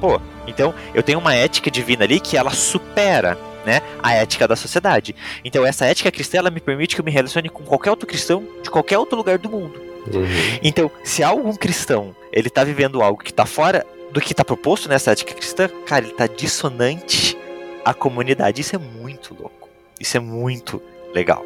[0.00, 4.56] Pô, então eu tenho uma ética divina ali que ela supera né, a ética da
[4.56, 5.14] sociedade.
[5.44, 8.46] Então essa ética cristã ela me permite que eu me relacione com qualquer outro cristão
[8.62, 9.86] de qualquer outro lugar do mundo.
[10.14, 10.24] Uhum.
[10.62, 14.88] Então, se algum cristão ele tá vivendo algo que tá fora do que tá proposto
[14.88, 17.36] nessa ética cristã, cara, ele tá dissonante
[17.84, 18.60] à comunidade.
[18.60, 19.68] Isso é muito louco.
[19.98, 20.80] Isso é muito
[21.12, 21.44] legal.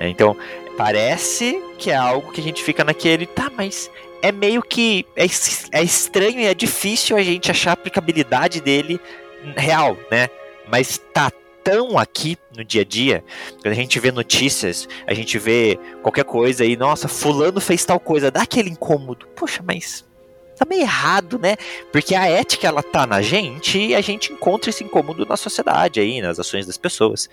[0.00, 0.34] É, então,
[0.78, 3.90] parece que é algo que a gente fica naquele, tá, mas
[4.22, 5.26] é meio que é,
[5.72, 8.98] é estranho e é difícil a gente achar a aplicabilidade dele
[9.56, 10.28] real, né?
[10.66, 11.30] Mas tá
[11.62, 13.22] tão aqui no dia a dia,
[13.60, 18.00] quando a gente vê notícias, a gente vê qualquer coisa aí, nossa, fulano fez tal
[18.00, 19.26] coisa, dá aquele incômodo.
[19.36, 20.04] Poxa, mas
[20.56, 21.56] tá meio errado, né?
[21.92, 26.00] Porque a ética ela tá na gente e a gente encontra esse incômodo na sociedade
[26.00, 27.28] aí, nas ações das pessoas.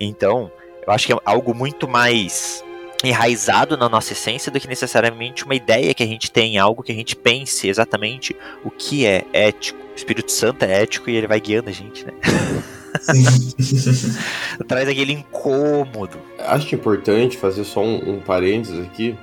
[0.00, 0.50] Então,
[0.86, 2.64] eu acho que é algo muito mais
[3.04, 6.92] enraizado na nossa essência do que necessariamente uma ideia que a gente tem, algo que
[6.92, 9.78] a gente pense exatamente o que é ético.
[9.92, 12.12] O Espírito Santo é ético e ele vai guiando a gente, né?
[14.66, 16.18] Traz aquele incômodo.
[16.38, 19.16] Acho importante fazer só um, um parênteses aqui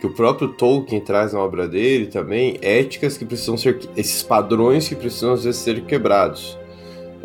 [0.00, 4.86] que o próprio Tolkien traz na obra dele também, éticas que precisam ser, esses padrões
[4.86, 6.58] que precisam às vezes ser quebrados.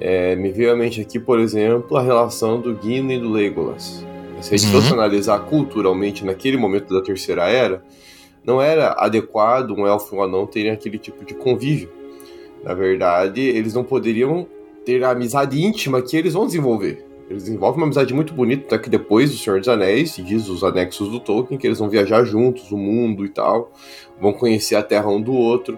[0.02, 4.06] É, me veio à mente aqui, por exemplo, a relação do Gimli e do Legolas.
[4.40, 4.82] Se a gente uhum.
[4.82, 7.84] fosse analisar culturalmente naquele momento da Terceira Era,
[8.46, 11.90] não era adequado um elfo e um anão terem aquele tipo de convívio.
[12.64, 14.48] Na verdade, eles não poderiam
[14.86, 17.06] ter a amizade íntima que eles vão desenvolver.
[17.30, 20.64] Eles desenvolvem uma amizade muito bonita, até que depois do Senhor dos Anéis, diz os
[20.64, 23.72] anexos do Tolkien, que eles vão viajar juntos, o mundo e tal,
[24.20, 25.78] vão conhecer a terra um do outro.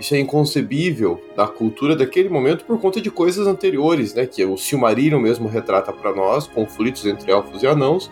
[0.00, 4.26] Isso é inconcebível da cultura daquele momento por conta de coisas anteriores, né?
[4.26, 8.10] Que o Silmarillion mesmo retrata para nós, conflitos entre elfos e anãos,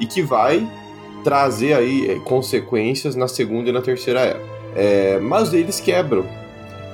[0.00, 0.68] e que vai
[1.22, 4.40] trazer aí é, consequências na segunda e na terceira era.
[4.74, 6.26] É, mas eles quebram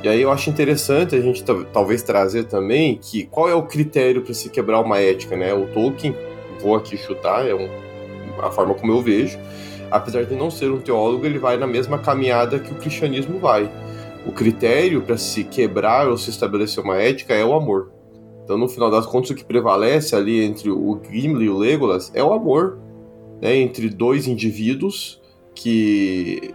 [0.04, 4.20] e aí eu acho interessante a gente talvez trazer também que qual é o critério
[4.20, 5.54] para se quebrar uma ética, né?
[5.54, 6.14] O Tolkien,
[6.61, 7.66] vou aqui chutar, é um,
[8.38, 9.38] a forma como eu vejo,
[9.90, 13.66] apesar de não ser um teólogo, ele vai na mesma caminhada que o cristianismo vai.
[14.26, 17.92] O critério para se quebrar ou se estabelecer uma ética é o amor.
[18.42, 22.10] Então, no final das contas, o que prevalece ali entre o Gimli e o Legolas
[22.14, 22.78] é o amor,
[23.40, 23.56] né?
[23.56, 25.20] Entre dois indivíduos
[25.54, 26.54] que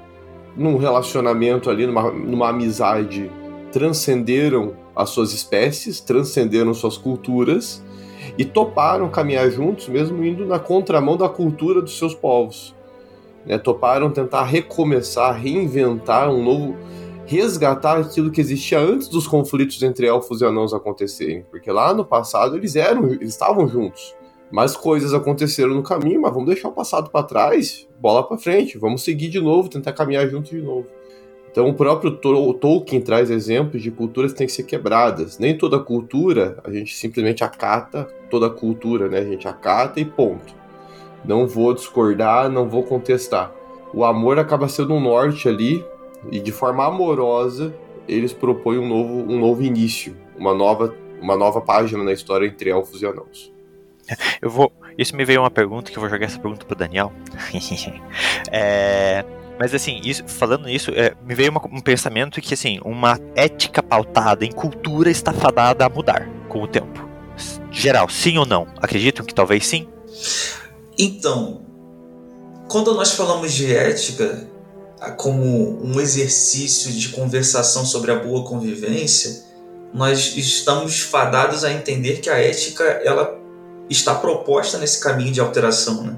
[0.56, 3.32] num relacionamento ali, numa, numa amizade
[3.72, 7.84] transcenderam as suas espécies, transcenderam suas culturas
[8.38, 12.76] e toparam caminhar juntos, mesmo indo na contramão da cultura dos seus povos.
[13.46, 13.58] Né?
[13.58, 16.76] Toparam tentar recomeçar, reinventar um novo.
[17.30, 21.46] Resgatar aquilo que existia antes dos conflitos entre elfos e anãos acontecerem.
[21.52, 24.16] Porque lá no passado eles eram, eles estavam juntos.
[24.52, 28.80] Mas coisas aconteceram no caminho, mas vamos deixar o passado para trás, bola para frente,
[28.80, 30.88] vamos seguir de novo, tentar caminhar juntos de novo.
[31.52, 35.38] Então, o próprio Tolkien traz exemplos de culturas que têm que ser quebradas.
[35.38, 39.20] Nem toda cultura a gente simplesmente acata, toda cultura, né?
[39.20, 40.54] A gente acata e ponto.
[41.24, 43.54] Não vou discordar, não vou contestar.
[43.94, 45.84] O amor acaba sendo um norte ali,
[46.32, 47.74] e de forma amorosa,
[48.08, 52.70] eles propõem um novo, um novo início, uma nova, uma nova página na história entre
[52.70, 53.54] elfos e anãos.
[54.42, 54.72] Eu vou.
[54.98, 57.14] Isso me veio uma pergunta que eu vou jogar essa pergunta pro Daniel.
[58.52, 59.24] é
[59.60, 63.84] mas assim, isso, falando nisso, é, me veio uma, um pensamento que assim, uma ética
[63.84, 67.10] pautada em cultura está fadada a mudar com o tempo.
[67.70, 68.66] Geral, sim ou não?
[68.82, 69.86] Acreditam que talvez sim?
[70.98, 71.66] Então,
[72.70, 74.49] quando nós falamos de ética
[75.18, 79.44] como um exercício de conversação sobre a boa convivência,
[79.94, 83.40] nós estamos fadados a entender que a ética ela
[83.90, 86.16] está proposta nesse caminho de alteração, né?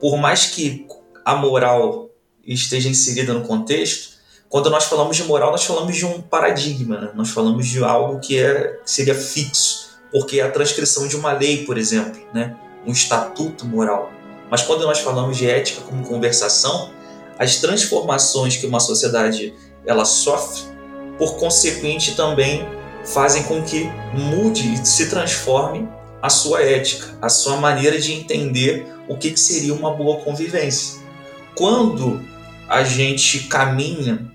[0.00, 0.86] Por mais que
[1.24, 2.10] a moral
[2.44, 4.12] esteja inserida no contexto,
[4.48, 7.10] quando nós falamos de moral, nós falamos de um paradigma, né?
[7.14, 11.64] nós falamos de algo que, é, seria fixo, porque é a transcrição de uma lei,
[11.64, 12.54] por exemplo, né?
[12.86, 14.12] um estatuto moral.
[14.50, 16.90] Mas quando nós falamos de ética como conversação,
[17.38, 19.54] as transformações que uma sociedade
[19.86, 20.62] ela sofre,
[21.18, 22.66] por consequente, também
[23.04, 25.88] fazem com que mude e se transforme
[26.20, 31.00] a sua ética, a sua maneira de entender o que, seria uma boa convivência.
[31.54, 32.22] Quando
[32.68, 34.30] a gente caminha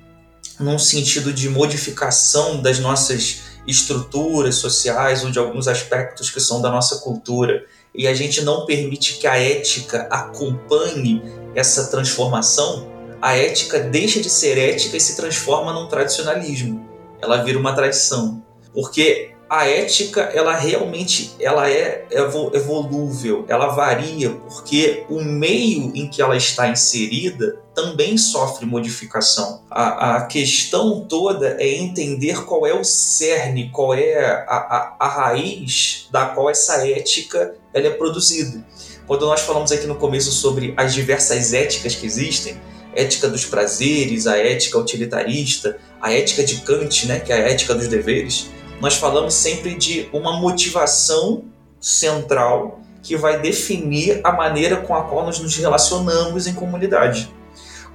[0.60, 6.70] num sentido de modificação das nossas estruturas sociais ou de alguns aspectos que são da
[6.70, 7.66] nossa cultura
[7.98, 11.24] e a gente não permite que a ética acompanhe
[11.56, 12.88] essa transformação,
[13.20, 16.88] a ética deixa de ser ética e se transforma num tradicionalismo.
[17.20, 18.44] Ela vira uma tradição.
[18.72, 22.06] Porque a ética ela realmente ela é
[22.54, 29.62] evolúvel, ela varia porque o meio em que ela está inserida também sofre modificação.
[29.70, 35.08] A, a questão toda é entender qual é o cerne, qual é a, a, a
[35.08, 38.66] raiz da qual essa ética ela é produzida.
[39.06, 42.60] Quando nós falamos aqui no começo sobre as diversas éticas que existem,
[42.94, 47.74] ética dos prazeres, a ética utilitarista, a ética de Kant, né, que é a ética
[47.76, 48.50] dos deveres,
[48.82, 51.46] nós falamos sempre de uma motivação
[51.80, 57.32] central que vai definir a maneira com a qual nós nos relacionamos em comunidade.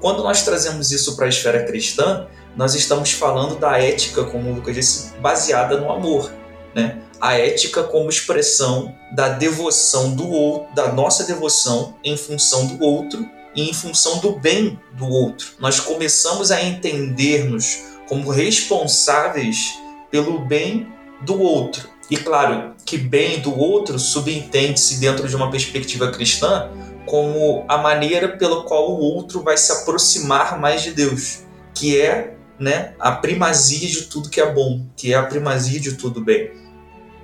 [0.01, 4.55] Quando nós trazemos isso para a esfera cristã, nós estamos falando da ética, como o
[4.55, 6.33] Lucas disse, baseada no amor.
[6.75, 6.99] Né?
[7.23, 13.25] A ética como expressão da devoção do outro, da nossa devoção em função do outro
[13.55, 15.53] e em função do bem do outro.
[15.61, 19.79] Nós começamos a entender-nos como responsáveis
[20.11, 20.89] pelo bem
[21.21, 21.89] do outro.
[22.11, 26.71] E claro que bem do outro subentende-se dentro de uma perspectiva cristã
[27.07, 32.35] como a maneira pela qual o outro vai se aproximar mais de Deus, que é
[32.59, 36.62] né, a primazia de tudo que é bom, que é a primazia de tudo bem.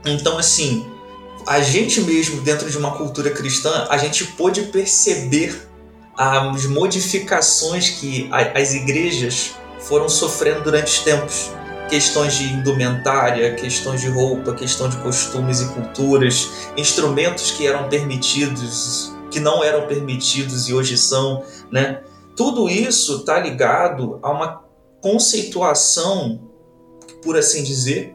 [0.04, 0.86] Então, assim,
[1.46, 5.68] a gente mesmo, dentro de uma cultura cristã, a gente pôde perceber
[6.16, 11.50] as modificações que as igrejas foram sofrendo durante os tempos
[11.88, 19.12] questões de indumentária, questões de roupa, questão de costumes e culturas, instrumentos que eram permitidos,
[19.30, 22.02] que não eram permitidos e hoje são, né?
[22.36, 24.64] Tudo isso está ligado a uma
[25.00, 26.40] conceituação,
[27.22, 28.14] por assim dizer,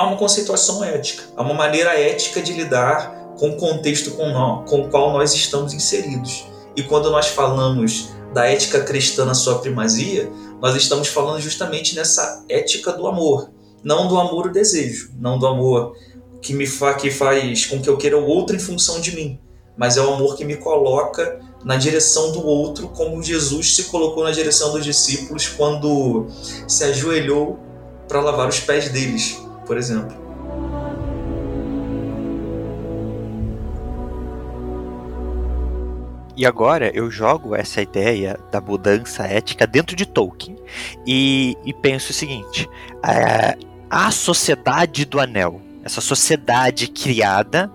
[0.00, 4.68] a uma conceituação ética, a uma maneira ética de lidar com o contexto com, nós,
[4.68, 6.46] com o qual nós estamos inseridos.
[6.74, 12.42] E quando nós falamos da ética cristã na sua primazia, nós estamos falando justamente nessa
[12.48, 13.50] ética do amor,
[13.84, 15.94] não do amor o desejo, não do amor
[16.40, 19.38] que me fa que faz com que eu queira o outro em função de mim,
[19.76, 24.24] mas é o amor que me coloca na direção do outro, como Jesus se colocou
[24.24, 26.26] na direção dos discípulos quando
[26.66, 27.58] se ajoelhou
[28.08, 29.38] para lavar os pés deles,
[29.70, 30.16] por exemplo.
[36.36, 40.56] E agora eu jogo essa ideia da mudança ética dentro de Tolkien
[41.06, 42.68] e, e penso o seguinte:
[43.06, 43.56] é,
[43.88, 47.70] a sociedade do anel, essa sociedade criada,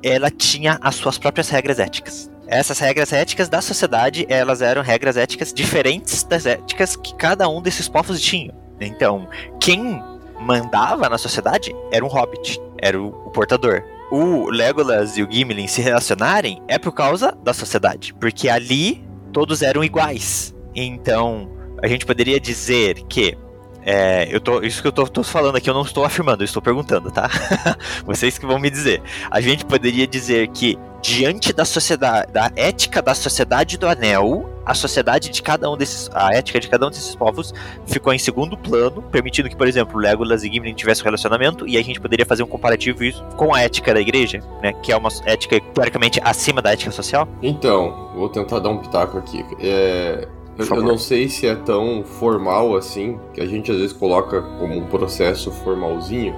[0.00, 2.30] ela tinha as suas próprias regras éticas.
[2.46, 7.60] Essas regras éticas da sociedade, elas eram regras éticas diferentes das éticas que cada um
[7.60, 8.54] desses povos tinha.
[8.80, 9.28] Então,
[9.60, 10.00] quem
[10.42, 15.66] mandava na sociedade era um hobbit, era o, o portador o Legolas e o Gimli
[15.66, 19.02] se relacionarem é por causa da sociedade, porque ali
[19.32, 20.54] todos eram iguais.
[20.74, 21.50] Então,
[21.82, 23.38] a gente poderia dizer que
[23.80, 26.44] é, eu tô, isso que eu tô, tô, falando aqui eu não estou afirmando, eu
[26.44, 27.30] estou perguntando, tá?
[28.04, 29.02] Vocês que vão me dizer.
[29.30, 34.72] A gente poderia dizer que diante da sociedade, da ética da sociedade do anel, a
[34.72, 37.52] sociedade de cada um desses, a ética de cada um desses povos
[37.84, 41.76] ficou em segundo plano, permitindo que, por exemplo, Legolas e Gimli tivessem um relacionamento, e
[41.76, 44.96] a gente poderia fazer um comparativo isso com a ética da igreja, né, que é
[44.96, 47.28] uma ética teoricamente acima da ética social?
[47.42, 49.44] Então, vou tentar dar um pitaco aqui.
[49.58, 53.92] É, eu, eu, não sei se é tão formal assim, que a gente às vezes
[53.92, 56.34] coloca como um processo formalzinho,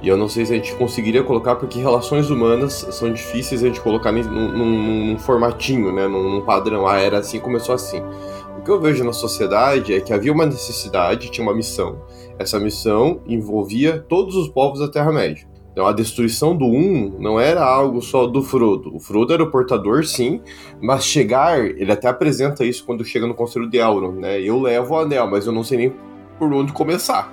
[0.00, 3.66] e eu não sei se a gente conseguiria colocar, porque relações humanas são difíceis a
[3.66, 6.06] gente colocar num, num, num formatinho, né?
[6.06, 6.86] Num, num, padrão.
[6.86, 8.00] Ah, era assim, começou assim.
[8.56, 12.00] O que eu vejo na sociedade é que havia uma necessidade, tinha uma missão.
[12.38, 15.48] Essa missão envolvia todos os povos da Terra-média.
[15.72, 18.96] Então a destruição do Um não era algo só do Frodo.
[18.96, 20.40] O Frodo era o portador, sim,
[20.80, 24.40] mas chegar, ele até apresenta isso quando chega no Conselho de Elrond, né?
[24.40, 25.94] Eu levo o anel, mas eu não sei nem
[26.38, 27.32] por onde começar.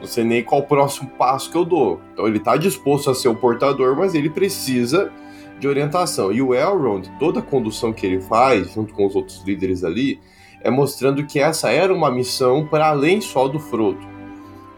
[0.00, 2.00] Não sei nem qual o próximo passo que eu dou.
[2.12, 5.12] Então ele está disposto a ser o portador, mas ele precisa
[5.58, 6.32] de orientação.
[6.32, 10.18] E o Elrond, toda a condução que ele faz, junto com os outros líderes ali,
[10.62, 14.08] é mostrando que essa era uma missão para além só do Frodo.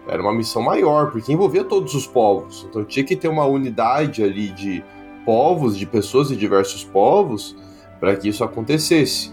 [0.08, 2.66] Era uma missão maior, porque envolvia todos os povos.
[2.68, 4.84] Então tinha que ter uma unidade ali de
[5.24, 7.56] povos, de pessoas de diversos povos,
[8.00, 9.32] para que isso acontecesse.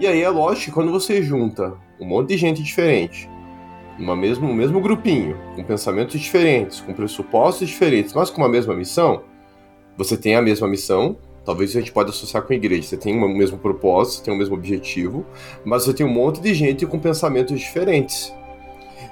[0.00, 3.30] E aí é lógico que quando você junta um monte de gente diferente,
[3.98, 8.74] uma mesmo, um mesmo grupinho, com pensamentos diferentes, com pressupostos diferentes, mas com uma mesma
[8.74, 9.22] missão,
[9.96, 12.82] Você tem a mesma missão, talvez a gente pode associar com a igreja.
[12.82, 15.24] Você tem o mesmo propósito, você tem o mesmo objetivo,
[15.64, 18.34] mas você tem um monte de gente com pensamentos diferentes.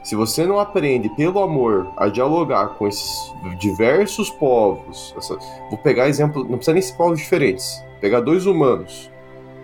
[0.03, 5.39] Se você não aprende, pelo amor, a dialogar com esses diversos povos, essa,
[5.70, 9.09] vou pegar exemplo, não precisa nem ser povos diferentes, pegar dois humanos,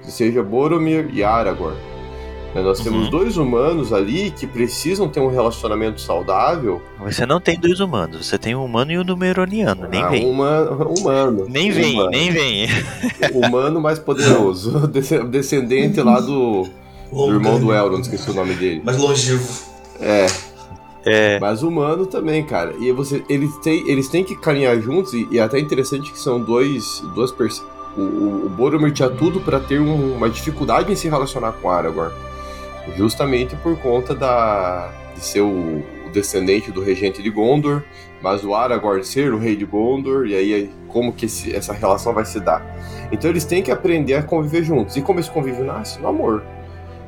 [0.04, 1.97] que seja Boromir e Aragorn.
[2.54, 2.84] Né, nós uhum.
[2.84, 6.82] temos dois humanos ali que precisam ter um relacionamento saudável.
[7.00, 10.26] Você não tem dois humanos, você tem um humano e um numeroniano, nem ah, vem.
[10.26, 11.46] Uma, humano.
[11.48, 12.10] Nem vem, humano.
[12.10, 12.66] nem vem.
[13.34, 14.88] Humano mais poderoso,
[15.30, 16.66] descendente lá do,
[17.12, 18.82] do irmão do Elrond, esqueci o nome dele.
[18.84, 19.46] Mais longevo.
[20.00, 20.26] É.
[21.04, 21.38] É.
[21.40, 22.74] Mas humano também, cara.
[22.78, 26.18] E você, eles, têm, eles têm que caminhar juntos, e, e é até interessante que
[26.18, 27.02] são dois.
[27.14, 27.30] duas
[27.96, 31.70] o, o, o Boromir tinha tudo para ter um, uma dificuldade em se relacionar com
[31.70, 32.12] Aragorn.
[32.96, 37.82] Justamente por conta da, de ser o, descendente do regente de Gondor,
[38.22, 42.12] mas o Aragorn ser o rei de Gondor, e aí como que esse, essa relação
[42.12, 42.64] vai se dar.
[43.12, 44.96] Então eles têm que aprender a conviver juntos.
[44.96, 46.00] E como esse convívio nasce?
[46.00, 46.42] No amor.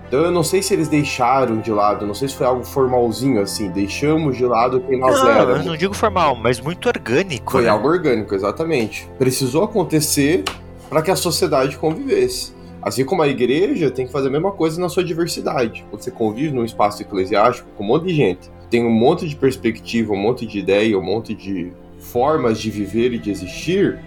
[0.07, 3.41] Então eu não sei se eles deixaram de lado, não sei se foi algo formalzinho
[3.41, 5.67] assim, deixamos de lado quem nós não, éramos.
[5.67, 7.53] Não digo formal, mas muito orgânico.
[7.53, 7.69] Foi né?
[7.69, 9.09] algo orgânico, exatamente.
[9.19, 10.43] Precisou acontecer
[10.89, 12.53] para que a sociedade convivesse.
[12.83, 15.85] Assim como a igreja tem que fazer a mesma coisa na sua diversidade.
[15.93, 20.13] Você convive num espaço eclesiástico com um monte de gente, tem um monte de perspectiva,
[20.13, 23.99] um monte de ideia, um monte de formas de viver e de existir,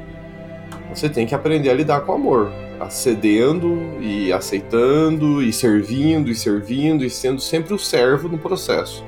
[0.94, 2.52] você tem que aprender a lidar com amor
[2.90, 9.04] cedendo e aceitando e servindo e servindo e sendo sempre o servo no processo.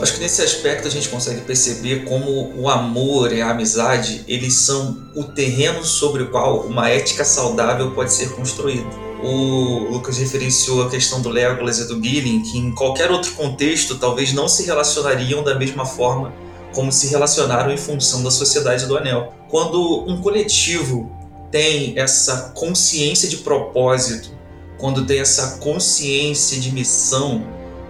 [0.00, 4.54] Acho que nesse aspecto a gente consegue perceber como o amor e a amizade eles
[4.54, 9.05] são o terreno sobre o qual uma ética saudável pode ser construída.
[9.22, 13.98] O Lucas referenciou a questão do Legolas e do Gillen, que em qualquer outro contexto
[13.98, 16.32] talvez não se relacionariam da mesma forma
[16.74, 19.32] como se relacionaram em função da Sociedade do Anel.
[19.48, 21.10] Quando um coletivo
[21.50, 24.30] tem essa consciência de propósito,
[24.76, 27.46] quando tem essa consciência de missão,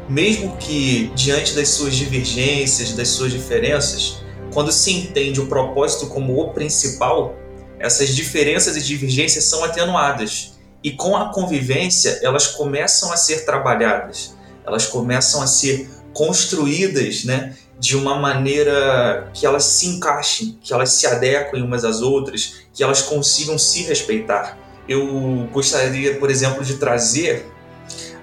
[0.09, 4.18] mesmo que diante das suas divergências, das suas diferenças,
[4.53, 7.35] quando se entende o propósito como o principal,
[7.81, 10.56] essas diferenças e divergências são atenuadas.
[10.83, 17.57] E com a convivência, elas começam a ser trabalhadas, elas começam a ser construídas, né?
[17.79, 22.83] de uma maneira que elas se encaixem, que elas se adequem umas às outras, que
[22.83, 24.59] elas consigam se respeitar.
[24.89, 27.47] Eu gostaria, por exemplo, de trazer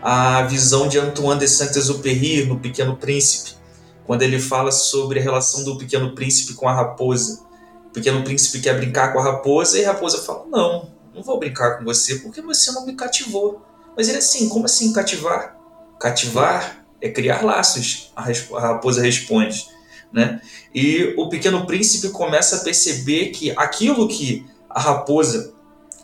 [0.01, 3.51] a visão de Antoine de Saint-Exupéry no Pequeno Príncipe,
[4.05, 7.41] quando ele fala sobre a relação do Pequeno Príncipe com a raposa.
[7.87, 11.39] O Pequeno Príncipe quer brincar com a raposa e a raposa fala: Não, não vou
[11.39, 13.61] brincar com você porque você não me cativou.
[13.95, 15.57] Mas ele é assim: Como assim cativar?
[15.99, 18.21] Cativar é criar laços, a,
[18.59, 19.67] raposa responde.
[20.11, 20.41] Né?
[20.73, 25.53] E o pequeno príncipe começa a perceber que aquilo que a raposa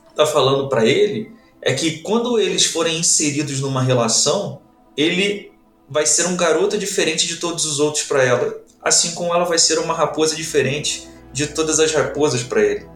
[0.09, 1.31] está falando para ele
[1.61, 4.61] é que quando eles forem inseridos numa relação,
[4.97, 5.51] ele
[5.89, 9.57] vai ser um garoto diferente de todos os outros para ela, assim como ela vai
[9.57, 12.87] ser uma raposa diferente de todas as raposas para ele.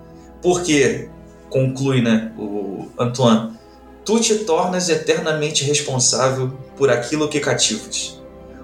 [0.41, 1.09] Porque,
[1.53, 3.51] conclui né, o Antoine,
[4.03, 8.19] tu te tornas eternamente responsável por aquilo que cativas.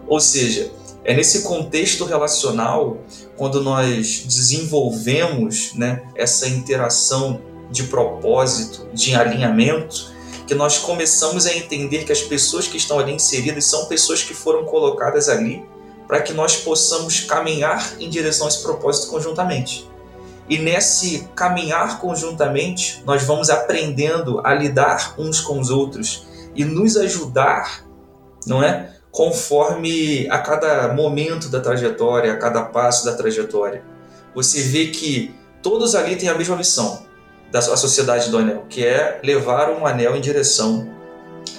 [0.07, 0.71] Ou seja,
[1.05, 2.97] é nesse contexto relacional,
[3.37, 10.11] quando nós desenvolvemos né, essa interação de propósito, de alinhamento,
[10.47, 14.33] que nós começamos a entender que as pessoas que estão ali inseridas são pessoas que
[14.33, 15.63] foram colocadas ali
[16.07, 19.88] para que nós possamos caminhar em direção a esse propósito conjuntamente.
[20.49, 26.25] E nesse caminhar conjuntamente, nós vamos aprendendo a lidar uns com os outros
[26.55, 27.85] e nos ajudar,
[28.47, 28.93] não é?
[29.11, 33.83] Conforme a cada momento da trajetória, a cada passo da trajetória.
[34.33, 37.03] Você vê que todos ali têm a mesma missão
[37.51, 40.89] da sociedade do anel, que é levar um anel em direção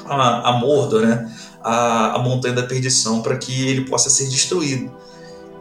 [0.06, 1.30] a, a Mordor, né?
[1.62, 4.90] a, a montanha da perdição, para que ele possa ser destruído.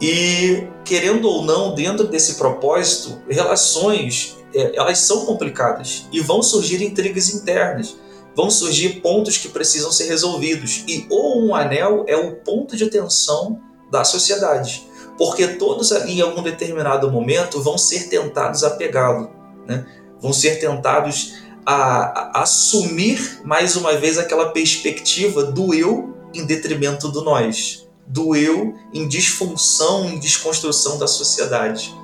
[0.00, 6.82] E querendo ou não, dentro desse propósito, relações é, elas são complicadas e vão surgir
[6.82, 7.96] intrigas internas,
[8.34, 10.84] vão surgir pontos que precisam ser resolvidos.
[10.88, 14.88] E ou um anel é o ponto de tensão da sociedade,
[15.18, 19.30] porque todos ali em algum determinado momento vão ser tentados a pegá-lo,
[19.66, 19.84] né?
[20.20, 21.34] vão ser tentados
[21.66, 28.34] a, a assumir mais uma vez aquela perspectiva do eu em detrimento do nós do
[28.34, 31.94] eu em disfunção, em desconstrução da sociedade.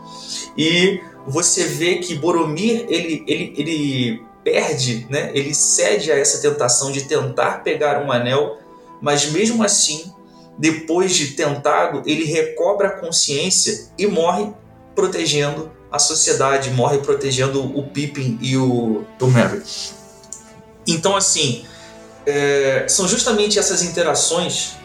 [0.56, 5.32] E você vê que Boromir ele, ele, ele perde, né?
[5.34, 8.58] ele cede a essa tentação de tentar pegar um anel,
[9.02, 10.12] mas mesmo assim,
[10.56, 14.52] depois de tentado, ele recobra a consciência e morre
[14.94, 19.62] protegendo a sociedade, morre protegendo o Pippin e o, o Merry.
[20.86, 21.64] Então, assim,
[22.24, 24.76] é, são justamente essas interações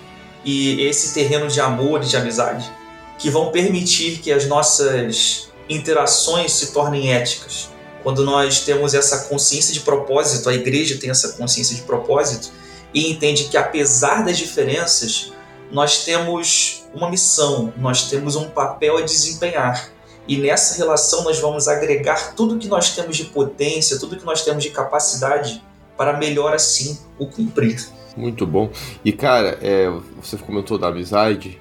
[0.43, 2.71] e esse terreno de amor e de amizade
[3.17, 7.69] que vão permitir que as nossas interações se tornem éticas.
[8.01, 12.49] Quando nós temos essa consciência de propósito, a igreja tem essa consciência de propósito
[12.91, 15.31] e entende que apesar das diferenças,
[15.71, 19.89] nós temos uma missão, nós temos um papel a desempenhar.
[20.27, 24.43] E nessa relação nós vamos agregar tudo que nós temos de potência, tudo que nós
[24.43, 25.63] temos de capacidade
[25.95, 27.87] para melhor assim o cumprir.
[28.15, 28.69] Muito bom.
[29.03, 29.89] E cara, é,
[30.21, 31.57] você comentou da amizade,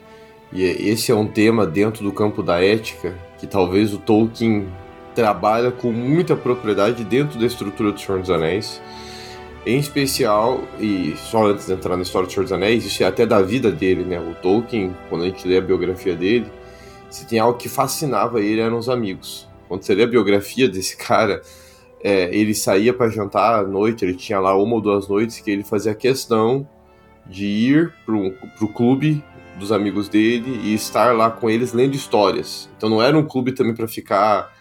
[0.52, 4.68] e esse é um tema dentro do campo da ética que talvez o Tolkien
[5.14, 8.80] trabalha com muita propriedade dentro da estrutura do Senhor dos Anéis.
[9.64, 13.06] Em especial, e só antes de entrar na história do Senhor dos Anéis, isso é
[13.06, 14.18] até da vida dele, né?
[14.18, 16.46] O Tolkien, quando a gente lê a biografia dele,
[17.10, 19.48] se tem algo que fascinava ele eram os amigos.
[19.68, 21.42] Quando você lê a biografia desse cara,
[22.02, 25.50] é, ele saía para jantar à noite, ele tinha lá uma ou duas noites que
[25.50, 26.66] ele fazia questão
[27.26, 29.22] de ir pro, pro clube
[29.58, 32.68] dos amigos dele e estar lá com eles lendo histórias.
[32.76, 34.52] Então não era um clube também para ficar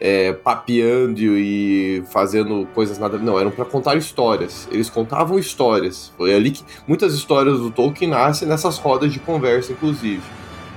[0.00, 3.18] é, papeando e fazendo coisas nada.
[3.18, 4.68] Não, eram para contar histórias.
[4.70, 6.12] Eles contavam histórias.
[6.16, 10.22] Foi ali que muitas histórias do Tolkien nascem nessas rodas de conversa, inclusive.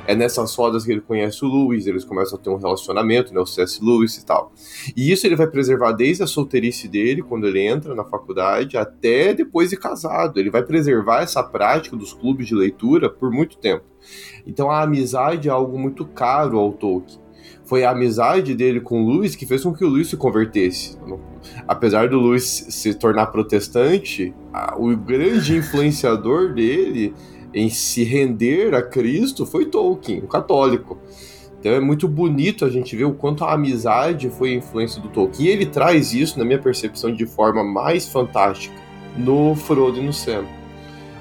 [0.09, 3.39] É nessas rodas que ele conhece o Lewis, eles começam a ter um relacionamento, né,
[3.39, 3.79] o C.S.
[3.79, 4.51] Lewis e tal.
[4.97, 9.35] E isso ele vai preservar desde a solteirice dele, quando ele entra na faculdade, até
[9.35, 10.39] depois de casado.
[10.39, 13.85] Ele vai preservar essa prática dos clubes de leitura por muito tempo.
[14.47, 17.19] Então a amizade é algo muito caro ao Tolkien
[17.65, 20.97] foi a amizade dele com o Luiz que fez com que o Luiz se convertesse.
[21.67, 24.33] Apesar do Luiz se tornar protestante,
[24.75, 27.13] o grande influenciador dele
[27.53, 30.97] em se render a Cristo foi Tolkien, o católico.
[31.59, 35.09] Então é muito bonito a gente ver o quanto a amizade foi a influência do
[35.09, 35.47] Tolkien.
[35.47, 38.75] E ele traz isso, na minha percepção, de forma mais fantástica
[39.17, 40.45] no Frodo e no Sam.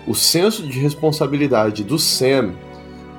[0.07, 2.55] O senso de responsabilidade do Sam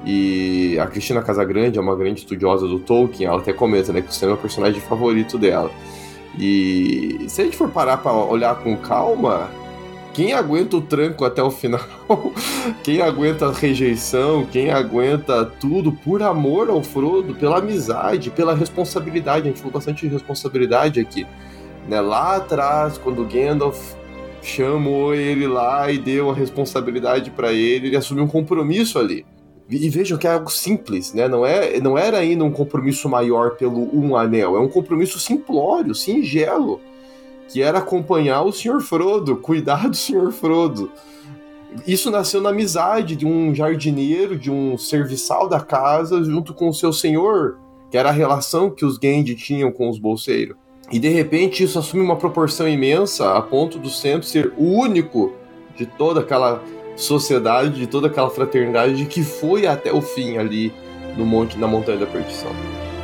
[0.06, 4.10] e a Cristina Casagrande é uma grande estudiosa do Tolkien, ela até comenta né, que
[4.10, 5.70] o Sam é o personagem favorito dela.
[6.38, 9.52] E se a gente for parar para olhar com calma,
[10.20, 11.80] quem aguenta o tranco até o final,
[12.84, 19.46] quem aguenta a rejeição, quem aguenta tudo por amor ao Frodo, pela amizade, pela responsabilidade,
[19.48, 21.26] a gente falou bastante de responsabilidade aqui.
[21.88, 22.02] Né?
[22.02, 23.94] Lá atrás, quando Gandalf
[24.44, 29.26] chamou ele lá e deu a responsabilidade para ele, ele assumiu um compromisso ali.
[29.70, 31.30] E vejam que é algo simples, né?
[31.30, 35.96] Não, é, não era ainda um compromisso maior pelo um anel, é um compromisso simplório,
[35.96, 36.82] singelo,
[37.50, 38.80] que era acompanhar o Sr.
[38.80, 40.32] Frodo, cuidar do Sr.
[40.32, 40.92] Frodo.
[41.86, 46.74] Isso nasceu na amizade de um jardineiro, de um serviçal da casa, junto com o
[46.74, 47.58] seu senhor,
[47.92, 50.56] que era a relação que os Gandhi tinham com os bolseiros.
[50.92, 55.34] E de repente isso assume uma proporção imensa, a ponto do centro ser o único
[55.76, 56.64] de toda aquela
[56.96, 60.74] sociedade, de toda aquela fraternidade que foi até o fim ali
[61.16, 62.52] no monte, na montanha da perdição.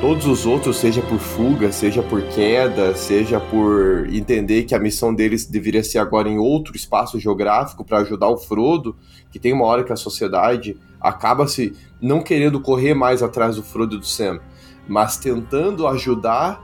[0.07, 5.11] Todos os outros, seja por fuga, seja por queda, seja por entender que a missão
[5.11, 8.95] deles deveria ser agora em outro espaço geográfico para ajudar o Frodo,
[9.31, 13.63] que tem uma hora que a sociedade acaba se não querendo correr mais atrás do
[13.63, 14.39] Frodo e do Sam,
[14.87, 16.61] mas tentando ajudar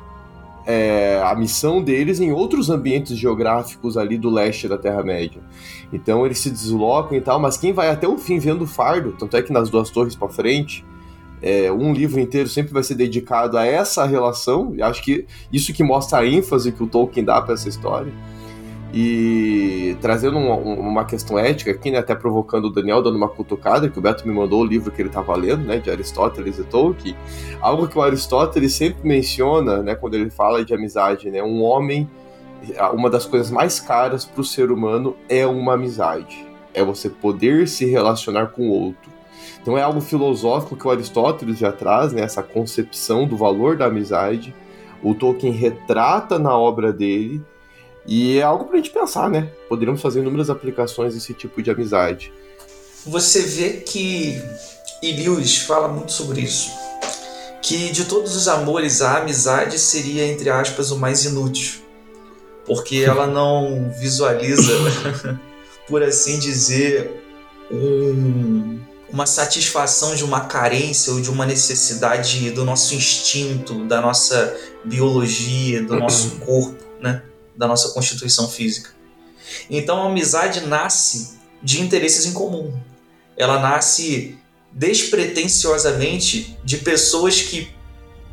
[0.67, 5.41] é, a missão deles em outros ambientes geográficos ali do leste da Terra-média.
[5.91, 9.15] Então eles se deslocam e tal, mas quem vai até o fim vendo o fardo,
[9.17, 10.85] tanto é que nas duas torres para frente,
[11.41, 14.73] é, um livro inteiro sempre vai ser dedicado a essa relação.
[14.81, 18.11] Acho que isso que mostra a ênfase que o Tolkien dá para essa história.
[18.93, 23.89] E trazendo uma, uma, questão ética aqui, né, até provocando o Daniel dando uma cutucada,
[23.89, 26.63] que o Beto me mandou o livro que ele estava lendo, né, de Aristóteles e
[26.63, 27.15] Tolkien,
[27.61, 32.09] algo que o Aristóteles sempre menciona, né, quando ele fala de amizade, né, um homem,
[32.93, 37.69] uma das coisas mais caras para o ser humano é uma amizade, é você poder
[37.69, 39.10] se relacionar com o outro.
[39.61, 43.85] Então é algo filosófico que o Aristóteles já traz, né, essa concepção do valor da
[43.85, 44.53] amizade,
[45.03, 47.41] o Tolkien retrata na obra dele,
[48.05, 49.51] e é algo pra gente pensar, né?
[49.69, 52.33] Poderíamos fazer inúmeras aplicações desse tipo de amizade.
[53.05, 54.41] Você vê que
[55.01, 56.69] e Lewis fala muito sobre isso.
[57.61, 61.81] Que de todos os amores, a amizade seria, entre aspas, o mais inútil.
[62.65, 64.73] Porque ela não visualiza,
[65.87, 67.11] por assim dizer,
[67.71, 68.79] um,
[69.11, 75.83] uma satisfação de uma carência ou de uma necessidade do nosso instinto, da nossa biologia,
[75.83, 77.23] do nosso corpo, né?
[77.55, 78.91] da nossa constituição física.
[79.69, 82.73] Então a amizade nasce de interesses em comum.
[83.37, 84.37] Ela nasce
[84.71, 87.73] despretensiosamente de pessoas que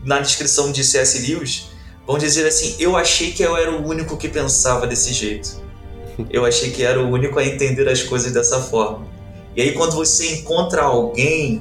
[0.05, 1.26] na descrição de C.S.
[1.26, 1.68] Lewis,
[2.07, 5.62] vão dizer assim: Eu achei que eu era o único que pensava desse jeito.
[6.31, 9.07] Eu achei que era o único a entender as coisas dessa forma.
[9.59, 11.61] E aí, quando você encontra alguém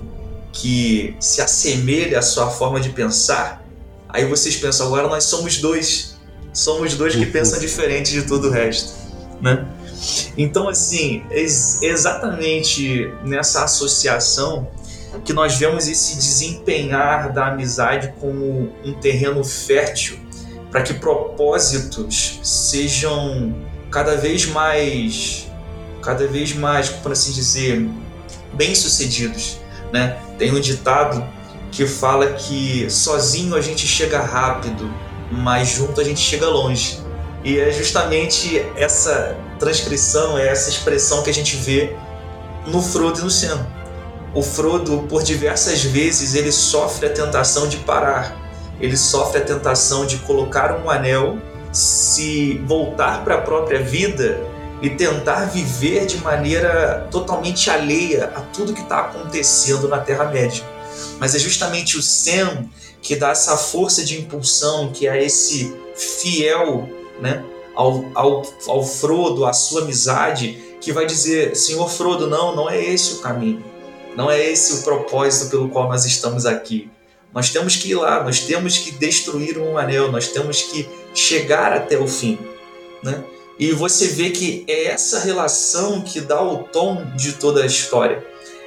[0.53, 3.65] que se assemelha à sua forma de pensar,
[4.07, 6.15] aí vocês pensam: agora nós somos dois.
[6.53, 8.93] Somos dois que pensam diferente de todo o resto,
[9.41, 9.67] né?
[10.37, 14.69] Então, assim, exatamente nessa associação
[15.25, 20.19] que nós vemos esse desempenhar da amizade como um terreno fértil
[20.69, 23.55] para que propósitos sejam
[23.89, 25.46] cada vez mais,
[26.01, 27.89] cada vez mais, por assim dizer,
[28.53, 29.59] bem sucedidos,
[29.91, 30.17] né?
[30.37, 31.23] Tem um ditado
[31.71, 34.91] que fala que sozinho a gente chega rápido,
[35.31, 36.99] mas junto a gente chega longe.
[37.43, 41.95] E é justamente essa transcrição, é essa expressão que a gente vê
[42.65, 43.65] no Frodo e no Sam.
[44.33, 48.35] O Frodo, por diversas vezes, ele sofre a tentação de parar.
[48.79, 51.37] Ele sofre a tentação de colocar um anel,
[51.71, 54.39] se voltar para a própria vida
[54.81, 60.63] e tentar viver de maneira totalmente alheia a tudo que está acontecendo na Terra-média.
[61.19, 62.67] Mas é justamente o Sam
[63.01, 67.43] que dá essa força de impulsão, que é esse fiel né,
[67.75, 72.83] ao, ao, ao Frodo, à sua amizade, que vai dizer: Senhor Frodo, não, não é
[72.83, 73.63] esse o caminho.
[74.15, 76.89] Não é esse o propósito pelo qual nós estamos aqui.
[77.33, 81.71] Nós temos que ir lá, nós temos que destruir um anel, nós temos que chegar
[81.71, 82.39] até o fim.
[83.03, 83.23] Né?
[83.59, 88.23] E você vê que é essa relação que dá o tom de toda a história.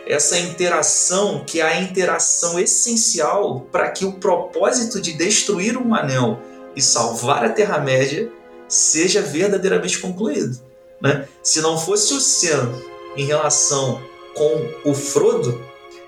[0.07, 6.41] Essa interação que é a interação essencial para que o propósito de destruir um anel
[6.74, 8.30] e salvar a Terra-média
[8.68, 10.59] seja verdadeiramente concluído.
[11.01, 11.28] Né?
[11.43, 12.72] Se não fosse o Sam
[13.16, 14.01] em relação
[14.34, 15.61] com o Frodo,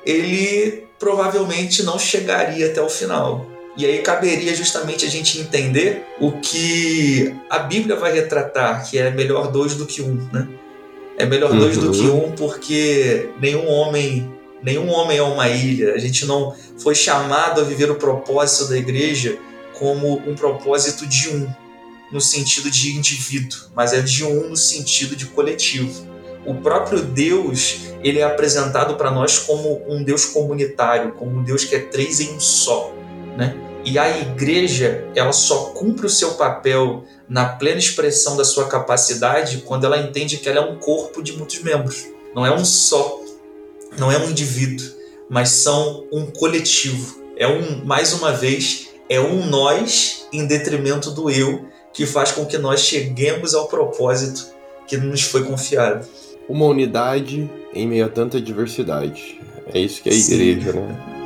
[0.04, 3.46] ele provavelmente não chegaria até o final.
[3.76, 9.10] E aí caberia justamente a gente entender o que a Bíblia vai retratar, que é
[9.10, 10.46] melhor dois do que um, né?
[11.16, 11.58] É melhor uhum.
[11.58, 12.26] dois do que uhum.
[12.26, 14.30] um porque nenhum homem,
[14.62, 15.94] nenhum homem é uma ilha.
[15.94, 19.38] A gente não foi chamado a viver o propósito da igreja
[19.78, 21.48] como um propósito de um,
[22.12, 26.06] no sentido de indivíduo, mas é de um no sentido de coletivo.
[26.44, 31.64] O próprio Deus, ele é apresentado para nós como um Deus comunitário, como um Deus
[31.64, 32.92] que é três em um só,
[33.36, 33.56] né?
[33.84, 39.62] E a igreja, ela só cumpre o seu papel na plena expressão da sua capacidade
[39.66, 42.06] quando ela entende que ela é um corpo de muitos membros.
[42.34, 43.20] Não é um só,
[43.98, 44.86] não é um indivíduo,
[45.28, 47.20] mas são um coletivo.
[47.36, 52.46] É um, mais uma vez, é um nós em detrimento do eu que faz com
[52.46, 54.46] que nós cheguemos ao propósito
[54.86, 56.06] que nos foi confiado.
[56.48, 59.40] Uma unidade em meio a tanta diversidade.
[59.72, 60.78] É isso que é a igreja, Sim.
[60.78, 61.21] né?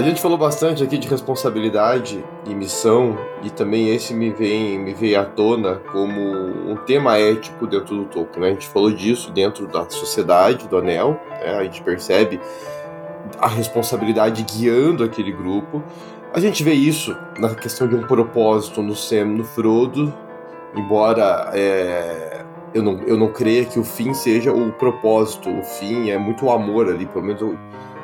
[0.00, 4.94] A gente falou bastante aqui de responsabilidade e missão, e também esse me vem me
[4.94, 8.40] veio à tona como um tema ético dentro do Tolkien.
[8.40, 8.48] Né?
[8.48, 11.54] A gente falou disso dentro da sociedade do Anel, né?
[11.54, 12.40] a gente percebe
[13.38, 15.82] a responsabilidade guiando aquele grupo.
[16.32, 20.14] A gente vê isso na questão de um propósito no Sam, no Frodo,
[20.74, 22.42] embora é,
[22.72, 26.46] eu, não, eu não creia que o fim seja o propósito, o fim é muito
[26.46, 27.58] o amor ali, pelo menos eu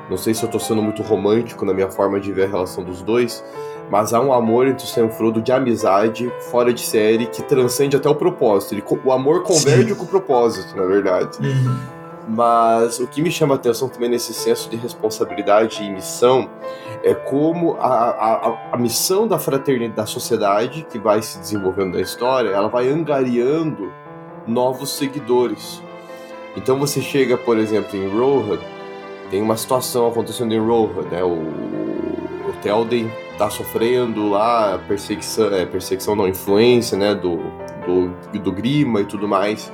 [0.08, 2.84] não sei se eu tô sendo muito romântico na minha forma de ver a relação
[2.84, 3.44] dos dois,
[3.90, 7.26] mas há um amor entre o Sam e o Frodo de amizade, fora de série,
[7.26, 8.74] que transcende até o propósito.
[8.74, 9.94] Ele, o amor converge Sim.
[9.94, 11.38] com o propósito, na verdade.
[11.40, 11.96] Uhum.
[12.28, 16.50] Mas o que me chama a atenção também nesse senso de responsabilidade e missão
[17.04, 22.00] é como a, a, a missão da fraternidade, da sociedade, que vai se desenvolvendo na
[22.00, 23.92] história, ela vai angariando
[24.44, 25.80] novos seguidores.
[26.56, 28.58] Então você chega, por exemplo, em Rohan,
[29.30, 31.22] tem uma situação acontecendo em Rohan, né?
[31.22, 37.14] O, o Telden tá sofrendo lá perseguição, é, perseguição não, influência, né?
[37.14, 37.38] Do,
[37.86, 39.72] do, do Grima e tudo mais.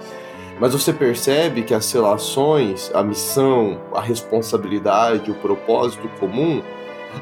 [0.60, 6.62] Mas você percebe que as relações, a missão, a responsabilidade, o propósito comum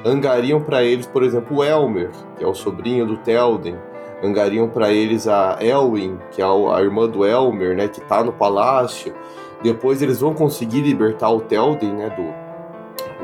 [0.05, 3.77] angariam para eles, por exemplo, o Elmer, que é o sobrinho do Telden,
[4.23, 8.33] angariam para eles a Elwin, que é a irmã do Elmer, né, que está no
[8.33, 9.15] palácio,
[9.63, 12.11] depois eles vão conseguir libertar o Telden, né?
[12.11, 12.51] Do,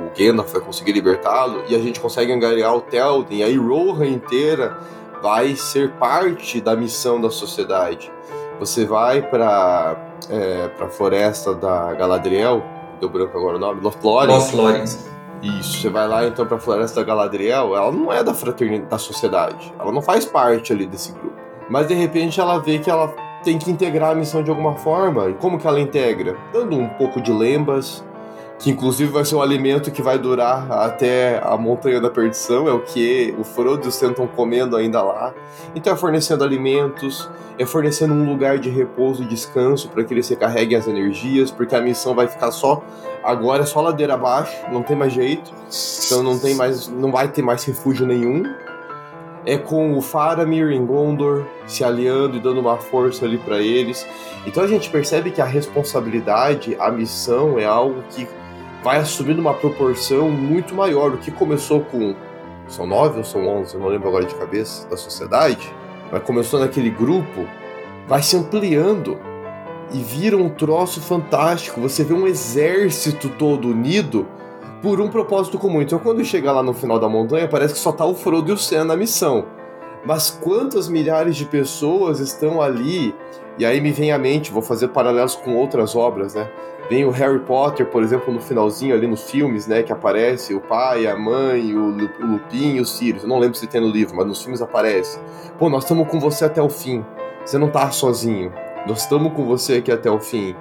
[0.02, 3.38] o Gandalf vai conseguir libertá-lo e a gente consegue angariar o Telden.
[3.38, 4.78] E aí Rohan inteira
[5.22, 8.12] vai ser parte da missão da sociedade.
[8.58, 9.96] Você vai para
[10.30, 12.62] é, para a floresta da Galadriel,
[13.00, 14.36] deu branco agora o nome, Lothlórien.
[14.36, 14.84] Lothlórien.
[15.42, 18.90] Isso, você vai lá então para a floresta da Galadriel, ela não é da fraternidade,
[18.90, 19.72] da sociedade.
[19.78, 21.36] Ela não faz parte ali desse grupo.
[21.68, 23.08] Mas de repente ela vê que ela
[23.42, 25.30] tem que integrar a missão de alguma forma.
[25.30, 26.36] E como que ela integra?
[26.52, 28.04] Dando um pouco de lembas,
[28.58, 32.72] que inclusive vai ser um alimento que vai durar até a Montanha da Perdição, é
[32.72, 35.34] o que o Frodo e o Sam estão comendo ainda lá.
[35.74, 40.28] Então é fornecendo alimentos, é fornecendo um lugar de repouso e descanso para que eles
[40.28, 42.82] recarreguem as energias, porque a missão vai ficar só
[43.26, 45.52] agora é só ladeira abaixo, não tem mais jeito.
[46.06, 48.44] Então não tem mais, não vai ter mais refúgio nenhum.
[49.46, 54.04] É com o Faramir em Gondor se aliando e dando uma força ali para eles.
[54.44, 58.26] Então a gente percebe que a responsabilidade, a missão é algo que
[58.82, 61.12] vai assumindo uma proporção muito maior.
[61.12, 62.14] O que começou com.
[62.66, 63.74] São nove ou são onze?
[63.74, 64.88] Eu não lembro agora de cabeça.
[64.88, 65.72] Da sociedade.
[66.10, 67.46] Mas começou naquele grupo.
[68.08, 69.16] Vai se ampliando.
[69.92, 71.80] E vira um troço fantástico.
[71.80, 74.26] Você vê um exército todo unido
[74.82, 75.82] por um propósito comum.
[75.82, 78.54] Então quando chega lá no final da montanha, parece que só tá o Frodo e
[78.54, 79.44] o Sam na missão.
[80.04, 83.14] Mas quantas milhares de pessoas estão ali?
[83.58, 86.48] E aí me vem à mente, vou fazer paralelos com outras obras, né?
[86.88, 89.82] Vem o Harry Potter, por exemplo, no finalzinho ali nos filmes, né?
[89.82, 91.88] Que aparece o pai, a mãe, o,
[92.20, 93.24] Lupin e o Sirius.
[93.24, 95.18] Eu não lembro se tem no livro, mas nos filmes aparece.
[95.58, 97.04] Pô, nós estamos com você até o fim.
[97.44, 98.52] Você não tá sozinho.
[98.86, 100.54] Nós estamos com você aqui até o fim.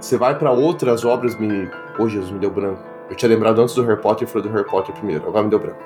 [0.00, 1.66] Você vai para outras obras, me.
[1.98, 2.87] Ô, oh, Jesus, me deu branco.
[3.10, 5.50] Eu tinha lembrado antes do Harry Potter e foi do Harry Potter primeiro, agora me
[5.50, 5.78] deu branco.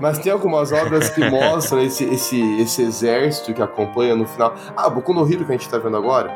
[0.00, 4.54] Mas tem algumas obras que mostram esse, esse, esse exército que acompanha no final.
[4.76, 6.30] Ah, Boku no Hero que a gente tá vendo agora.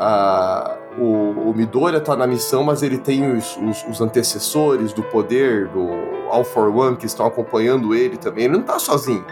[0.00, 5.02] Ah, o, o Midoriya tá na missão, mas ele tem os, os, os, antecessores do
[5.02, 5.88] poder, do
[6.30, 8.44] All for One, que estão acompanhando ele também.
[8.44, 9.24] Ele não tá sozinho.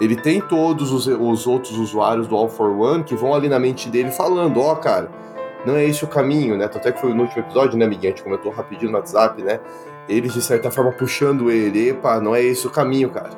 [0.00, 3.58] Ele tem todos os, os outros usuários do All for One que vão ali na
[3.58, 5.10] mente dele falando: Ó, oh, cara,
[5.66, 6.64] não é esse o caminho, né?
[6.66, 8.12] Até que foi no último episódio, né, amiguinho?
[8.12, 9.60] A gente comentou rapidinho no WhatsApp, né?
[10.08, 13.30] Eles, de certa forma, puxando ele: Epa, não é esse o caminho, cara.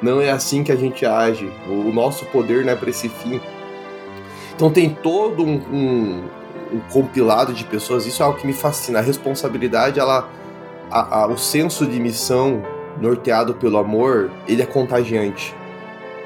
[0.00, 1.50] Não é assim que a gente age.
[1.68, 3.40] O, nosso poder não é pra esse fim.
[4.54, 6.24] Então tem todo um, um
[6.74, 8.98] um compilado de pessoas, isso é algo que me fascina.
[8.98, 10.28] A responsabilidade, ela,
[10.90, 12.62] a, a, o senso de missão
[13.00, 15.54] norteado pelo amor, ele é contagiante.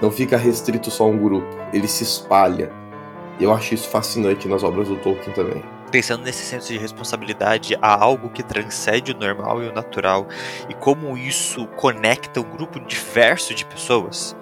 [0.00, 2.72] Não fica restrito só a um grupo, ele se espalha.
[3.40, 5.62] Eu acho isso fascinante nas obras do Tolkien também.
[5.90, 10.26] Pensando nesse senso de responsabilidade, há algo que transcende o normal e o natural,
[10.68, 14.36] e como isso conecta um grupo diverso de pessoas,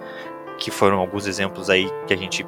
[0.58, 2.44] que foram alguns exemplos aí que a gente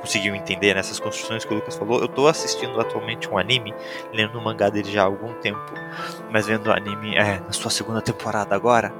[0.00, 2.00] conseguiu entender nessas construções que o Lucas falou.
[2.00, 3.74] Eu tô assistindo atualmente um anime,
[4.12, 5.72] lendo o mangá dele já há algum tempo,
[6.30, 8.92] mas vendo o anime é, na sua segunda temporada agora.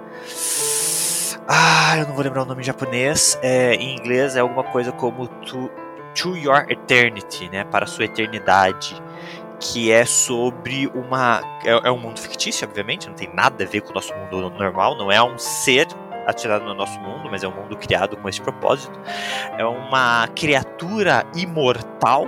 [1.48, 3.38] Ah, eu não vou lembrar o nome em japonês.
[3.42, 5.70] É, em inglês é alguma coisa como to,
[6.14, 7.64] to Your Eternity, né?
[7.64, 9.00] Para sua eternidade.
[9.58, 11.42] Que é sobre uma.
[11.64, 14.48] É, é um mundo fictício, obviamente, não tem nada a ver com o nosso mundo
[14.50, 15.86] normal, não é um ser
[16.26, 18.98] atirado no nosso mundo, mas é um mundo criado com esse propósito.
[19.58, 22.26] É uma criatura imortal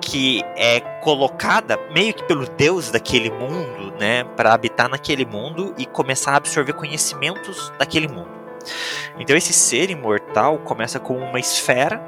[0.00, 5.86] que é colocada meio que pelo deus daquele mundo, né, para habitar naquele mundo e
[5.86, 8.30] começar a absorver conhecimentos daquele mundo.
[9.18, 12.02] Então esse ser imortal começa com uma esfera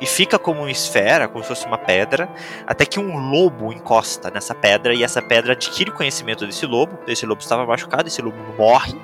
[0.00, 2.28] e fica como uma esfera, como se fosse uma pedra,
[2.66, 6.98] até que um lobo encosta nessa pedra e essa pedra adquire o conhecimento desse lobo.
[7.06, 8.98] Esse lobo estava machucado, esse lobo morre,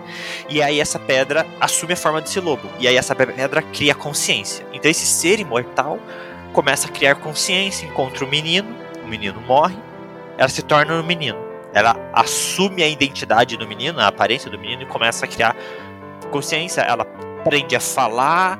[0.48, 2.68] e aí essa pedra assume a forma desse lobo.
[2.78, 4.66] E aí essa pedra cria consciência.
[4.72, 5.98] Então esse ser imortal
[6.52, 8.74] começa a criar consciência, encontra o menino,
[9.04, 9.76] o menino morre,
[10.38, 11.38] ela se torna um menino.
[11.74, 15.54] Ela assume a identidade do menino, a aparência do menino e começa a criar
[16.30, 16.80] consciência.
[16.80, 17.06] Ela
[17.46, 18.58] aprende a falar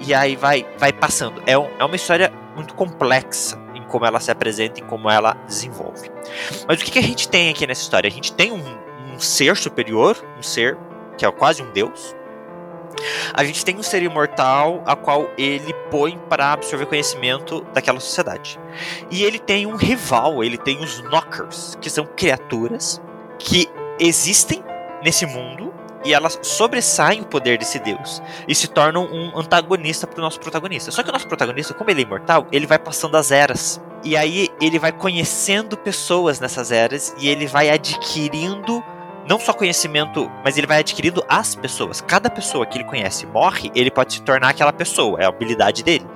[0.00, 1.42] e aí vai, vai passando.
[1.46, 5.34] É, um, é uma história muito complexa em como ela se apresenta e como ela
[5.46, 6.10] desenvolve.
[6.66, 8.08] Mas o que, que a gente tem aqui nessa história?
[8.08, 10.76] A gente tem um, um ser superior, um ser
[11.16, 12.14] que é quase um deus.
[13.34, 18.58] A gente tem um ser imortal a qual ele põe para absorver conhecimento daquela sociedade.
[19.10, 23.00] E ele tem um rival, ele tem os Knockers, que são criaturas
[23.38, 23.68] que
[23.98, 24.64] existem
[25.02, 25.74] nesse mundo
[26.06, 30.38] e elas sobressaem o poder desse deus e se tornam um antagonista para o nosso
[30.38, 30.92] protagonista.
[30.92, 33.80] Só que o nosso protagonista, como ele é imortal, ele vai passando as eras.
[34.04, 38.82] E aí ele vai conhecendo pessoas nessas eras e ele vai adquirindo
[39.28, 42.00] não só conhecimento, mas ele vai adquirindo as pessoas.
[42.00, 45.82] Cada pessoa que ele conhece morre, ele pode se tornar aquela pessoa, é a habilidade
[45.82, 46.06] dele.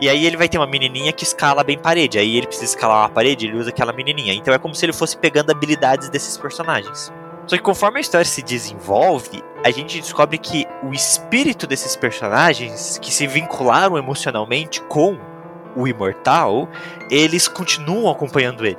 [0.00, 3.02] E aí ele vai ter uma menininha que escala bem parede, aí ele precisa escalar
[3.02, 4.34] uma parede, ele usa aquela menininha.
[4.34, 7.12] Então é como se ele fosse pegando habilidades desses personagens.
[7.48, 12.98] Só que conforme a história se desenvolve, a gente descobre que o espírito desses personagens
[13.02, 15.18] que se vincularam emocionalmente com
[15.74, 16.68] o imortal,
[17.10, 18.78] eles continuam acompanhando ele.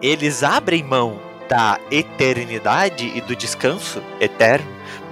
[0.00, 4.70] Eles abrem mão da eternidade e do descanso eterno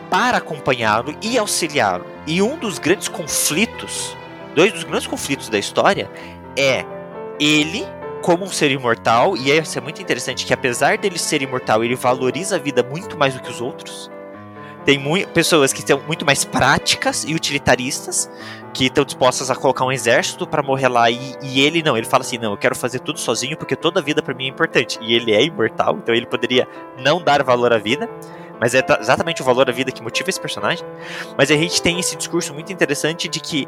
[0.08, 2.06] para acompanhá-lo e auxiliá-lo.
[2.26, 4.16] E um dos grandes conflitos
[4.58, 6.10] dois dos grandes conflitos da história
[6.56, 6.84] é
[7.38, 7.86] ele
[8.28, 11.94] como um ser imortal, e isso é muito interessante que apesar dele ser imortal, ele
[11.94, 14.10] valoriza a vida muito mais do que os outros.
[14.84, 18.30] Tem pessoas que são muito mais práticas e utilitaristas,
[18.74, 22.06] que estão dispostas a colocar um exército para morrer lá, e, e, ele não, ele
[22.06, 24.48] fala assim: não, eu quero fazer tudo sozinho porque toda a vida para mim é
[24.48, 24.98] importante.
[25.00, 26.68] E ele é imortal, então ele poderia
[26.98, 28.10] não dar valor à vida,
[28.60, 30.86] mas é exatamente o valor à vida que motiva esse personagem.
[31.34, 33.66] Mas a gente tem esse discurso muito interessante de que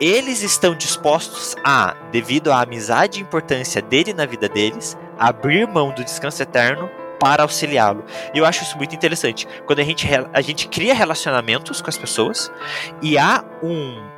[0.00, 5.90] eles estão dispostos a, devido à amizade e importância dele na vida deles, abrir mão
[5.92, 6.88] do descanso eterno
[7.18, 8.04] para auxiliá-lo.
[8.32, 9.46] E eu acho isso muito interessante.
[9.66, 12.50] Quando a gente, a gente cria relacionamentos com as pessoas
[13.02, 14.08] e há um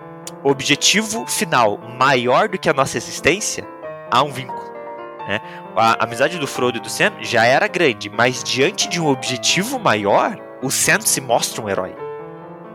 [0.45, 3.67] objetivo final maior do que a nossa existência,
[4.11, 4.71] há um vínculo.
[5.27, 5.41] Né?
[5.77, 9.79] A amizade do Frodo e do Sam já era grande, mas diante de um objetivo
[9.79, 11.95] maior, o Sam se mostra um herói.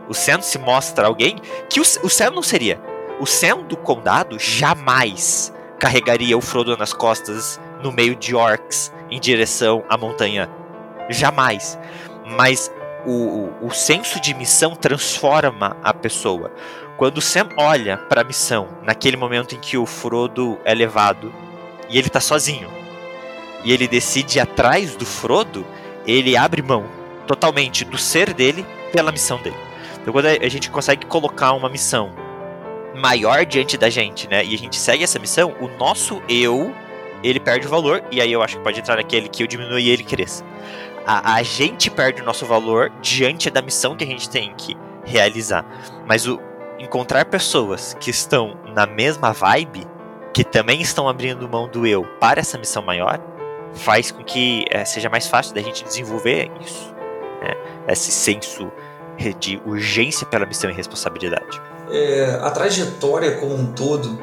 [0.08, 1.36] O Sam se mostra alguém
[1.68, 2.80] que o, o Sam não seria.
[3.18, 9.18] O Sam do condado jamais carregaria o Frodo nas costas no meio de orcs em
[9.18, 10.50] direção à montanha.
[11.08, 11.78] Jamais.
[12.36, 12.70] Mas
[13.06, 13.12] o,
[13.62, 16.52] o, o senso de missão transforma a pessoa.
[16.98, 21.32] Quando Sam olha para a missão, naquele momento em que o Frodo é levado
[21.88, 22.68] e ele tá sozinho,
[23.64, 25.66] e ele decide ir atrás do Frodo,
[26.06, 26.84] ele abre mão
[27.26, 29.56] totalmente do ser dele pela missão dele.
[30.02, 32.25] Então quando a gente consegue colocar uma missão
[32.96, 34.44] maior diante da gente, né?
[34.44, 36.74] E a gente segue essa missão, o nosso eu,
[37.22, 39.82] ele perde o valor, e aí eu acho que pode entrar naquele que eu diminui
[39.82, 40.44] e ele cresça.
[41.06, 44.76] A, a gente perde o nosso valor diante da missão que a gente tem que
[45.04, 45.64] realizar.
[46.06, 46.40] Mas o
[46.78, 49.86] encontrar pessoas que estão na mesma vibe,
[50.34, 53.20] que também estão abrindo mão do eu para essa missão maior,
[53.74, 56.94] faz com que é, seja mais fácil da gente desenvolver isso,
[57.42, 57.54] né?
[57.88, 58.70] esse senso
[59.38, 61.60] de urgência pela missão e responsabilidade
[61.90, 64.18] é, a trajetória como um todo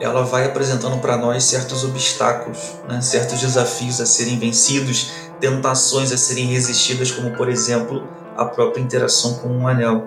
[0.00, 2.58] ela vai apresentando para nós certos obstáculos,
[2.88, 3.00] né?
[3.00, 8.02] certos desafios a serem vencidos, tentações a serem resistidas, como por exemplo
[8.36, 10.04] a própria interação com um anel.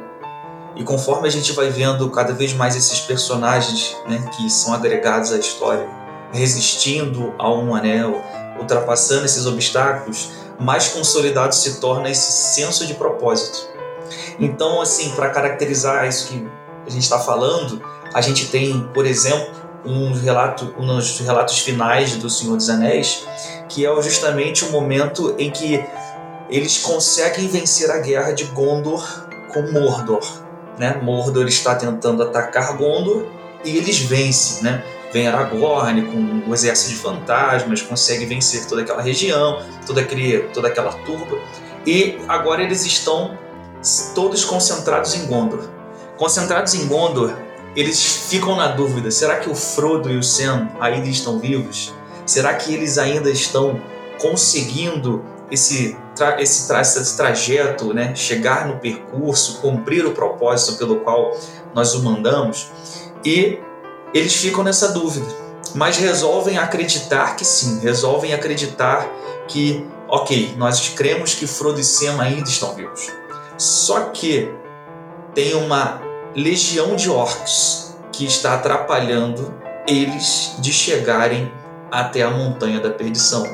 [0.76, 5.32] E conforme a gente vai vendo cada vez mais esses personagens né, que são agregados
[5.32, 5.88] à história,
[6.34, 8.22] resistindo a um anel,
[8.60, 13.70] ultrapassando esses obstáculos, mais consolidado se torna esse senso de propósito.
[14.38, 16.46] Então, assim, para caracterizar isso que
[16.86, 17.82] a gente está falando,
[18.14, 23.26] a gente tem, por exemplo, um relato, um dos relatos finais do Senhor dos Anéis,
[23.70, 25.84] que é justamente o momento em que
[26.50, 30.24] eles conseguem vencer a guerra de Gondor com Mordor.
[30.78, 31.00] Né?
[31.02, 33.26] Mordor está tentando atacar Gondor
[33.64, 34.64] e eles vencem.
[34.64, 34.84] Né?
[35.12, 40.68] Vem Aragorn com o exército de fantasmas, consegue vencer toda aquela região, toda, aquele, toda
[40.68, 41.38] aquela turba.
[41.86, 43.38] E agora eles estão
[44.14, 45.75] todos concentrados em Gondor.
[46.18, 47.34] Concentrados em Gondor,
[47.76, 51.94] eles ficam na dúvida: será que o Frodo e o Sam ainda estão vivos?
[52.26, 53.80] Será que eles ainda estão
[54.20, 58.16] conseguindo esse, tra esse, tra esse trajeto, né?
[58.16, 61.38] chegar no percurso, cumprir o propósito pelo qual
[61.74, 62.72] nós o mandamos?
[63.24, 63.60] E
[64.14, 65.28] eles ficam nessa dúvida,
[65.76, 69.08] mas resolvem acreditar que sim, resolvem acreditar
[69.48, 73.12] que, ok, nós cremos que Frodo e Sam ainda estão vivos.
[73.58, 74.50] Só que
[75.34, 76.02] tem uma
[76.36, 79.54] legião de orcs que está atrapalhando
[79.88, 81.52] eles de chegarem
[81.90, 83.46] até a montanha da perdição.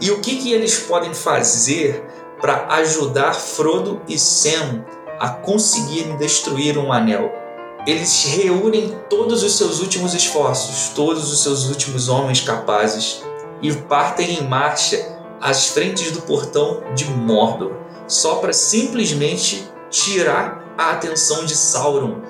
[0.00, 2.04] E o que, que eles podem fazer
[2.40, 4.84] para ajudar Frodo e Sam
[5.18, 7.32] a conseguirem destruir um anel?
[7.86, 13.22] Eles reúnem todos os seus últimos esforços, todos os seus últimos homens capazes
[13.60, 17.72] e partem em marcha às frentes do portão de Mordor,
[18.06, 22.22] só para simplesmente tirar a atenção de Sauron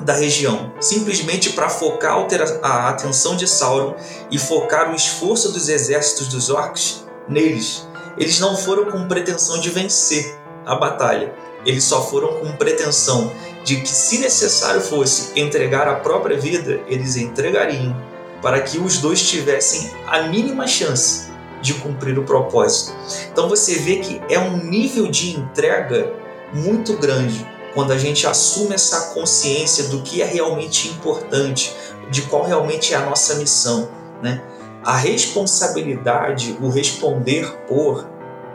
[0.00, 2.16] da região, simplesmente para focar
[2.62, 3.94] a atenção de Sauron
[4.30, 7.86] e focar o esforço dos exércitos dos orcs neles.
[8.16, 10.34] Eles não foram com pretensão de vencer
[10.64, 11.34] a batalha,
[11.66, 13.30] eles só foram com pretensão
[13.64, 17.94] de que, se necessário fosse entregar a própria vida, eles entregariam
[18.40, 21.30] para que os dois tivessem a mínima chance
[21.60, 22.96] de cumprir o propósito.
[23.30, 26.21] Então você vê que é um nível de entrega
[26.52, 31.74] muito grande quando a gente assume essa consciência do que é realmente importante,
[32.10, 33.88] de qual realmente é a nossa missão,
[34.22, 34.42] né?
[34.84, 38.06] A responsabilidade, o responder por,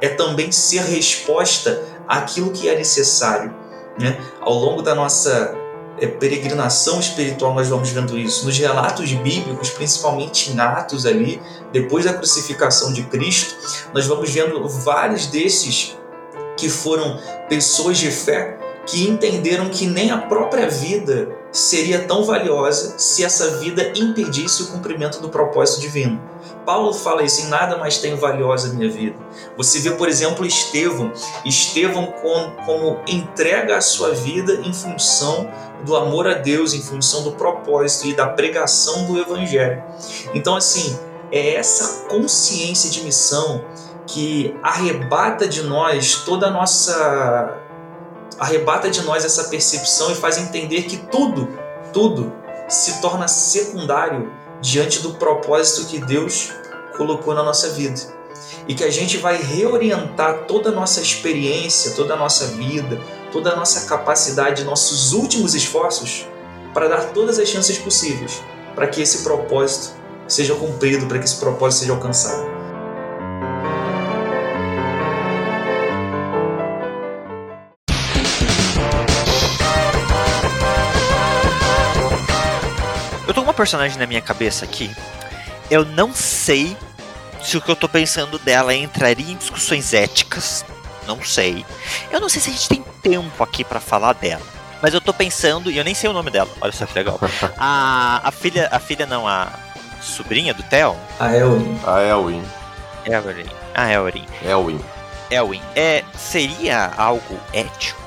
[0.02, 3.54] é também ser resposta àquilo que é necessário.
[4.00, 4.20] Né?
[4.42, 5.56] Ao longo da nossa
[6.00, 8.46] é, peregrinação espiritual, nós vamos vendo isso.
[8.46, 11.42] Nos relatos bíblicos, principalmente em Atos ali,
[11.72, 13.56] depois da crucificação de Cristo,
[13.94, 15.98] nós vamos vendo vários desses
[16.58, 22.98] que foram pessoas de fé que entenderam que nem a própria vida seria tão valiosa
[22.98, 26.22] se essa vida impedisse o cumprimento do propósito divino.
[26.66, 29.16] Paulo fala isso, em nada mais tem valiosa a minha vida.
[29.58, 31.12] Você vê, por exemplo, Estevão,
[31.46, 35.50] Estevão como, como entrega a sua vida em função
[35.86, 39.84] do amor a Deus, em função do propósito e da pregação do evangelho.
[40.34, 40.98] Então, assim,
[41.32, 43.64] é essa consciência de missão
[44.08, 47.62] que arrebata de nós toda a nossa
[48.40, 51.50] arrebata de nós essa percepção e faz entender que tudo,
[51.92, 52.34] tudo
[52.68, 54.32] se torna secundário
[54.62, 56.52] diante do propósito que Deus
[56.96, 58.18] colocou na nossa vida.
[58.68, 63.00] E que a gente vai reorientar toda a nossa experiência, toda a nossa vida,
[63.32, 66.26] toda a nossa capacidade, nossos últimos esforços
[66.74, 68.42] para dar todas as chances possíveis
[68.76, 69.96] para que esse propósito
[70.28, 72.57] seja cumprido, para que esse propósito seja alcançado.
[83.58, 84.90] Personagem na minha cabeça aqui.
[85.70, 86.78] Eu não sei
[87.42, 90.64] se o que eu tô pensando dela entraria em discussões éticas.
[91.06, 91.66] Não sei.
[92.12, 94.46] Eu não sei se a gente tem tempo aqui para falar dela.
[94.82, 96.50] Mas eu tô pensando, e eu nem sei o nome dela.
[96.62, 97.20] Olha só que legal.
[97.58, 99.50] A, a filha, a filha não, a
[100.02, 100.96] sobrinha do Theo?
[101.20, 101.80] A Elwin.
[101.86, 102.44] A Elwin.
[103.06, 103.46] Elwin.
[103.74, 104.26] A Elwin.
[104.44, 104.86] Elwin.
[105.32, 105.62] Elwin.
[105.76, 108.00] É, seria algo ético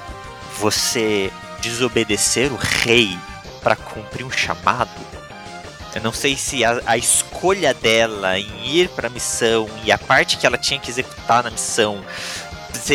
[0.58, 3.18] você desobedecer o rei
[3.62, 4.90] para cumprir um chamado?
[5.94, 9.98] Eu não sei se a, a escolha dela em ir para a missão e a
[9.98, 12.04] parte que ela tinha que executar na missão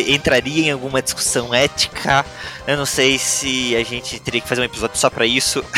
[0.07, 2.25] entraria em alguma discussão ética.
[2.67, 5.63] Eu não sei se a gente teria que fazer um episódio só para isso.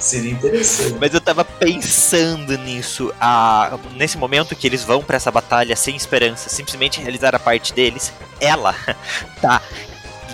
[0.00, 0.96] Seria interessante.
[1.00, 3.12] Mas eu tava pensando nisso.
[3.20, 7.72] Ah, nesse momento que eles vão para essa batalha sem esperança, simplesmente realizar a parte
[7.72, 8.74] deles, ela
[9.42, 9.60] tá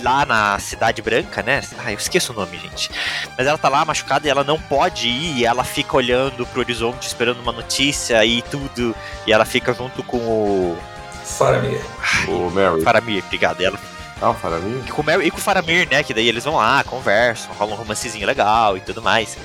[0.04, 1.62] lá na Cidade Branca, né?
[1.78, 2.90] Ah, eu esqueço o nome, gente.
[3.36, 6.60] Mas ela tá lá machucada e ela não pode ir, e ela fica olhando pro
[6.60, 8.94] horizonte esperando uma notícia e tudo.
[9.26, 10.78] E ela fica junto com o.
[11.24, 11.80] Faramir.
[12.28, 12.82] O Mary.
[12.82, 13.60] Faramir, obrigado.
[13.60, 13.78] E ela
[14.20, 14.82] ah, o Faramir?
[14.86, 16.02] E com, o Mary, e com o Faramir, né?
[16.02, 19.36] Que daí eles vão lá, conversam, rolam um romancezinho legal e tudo mais.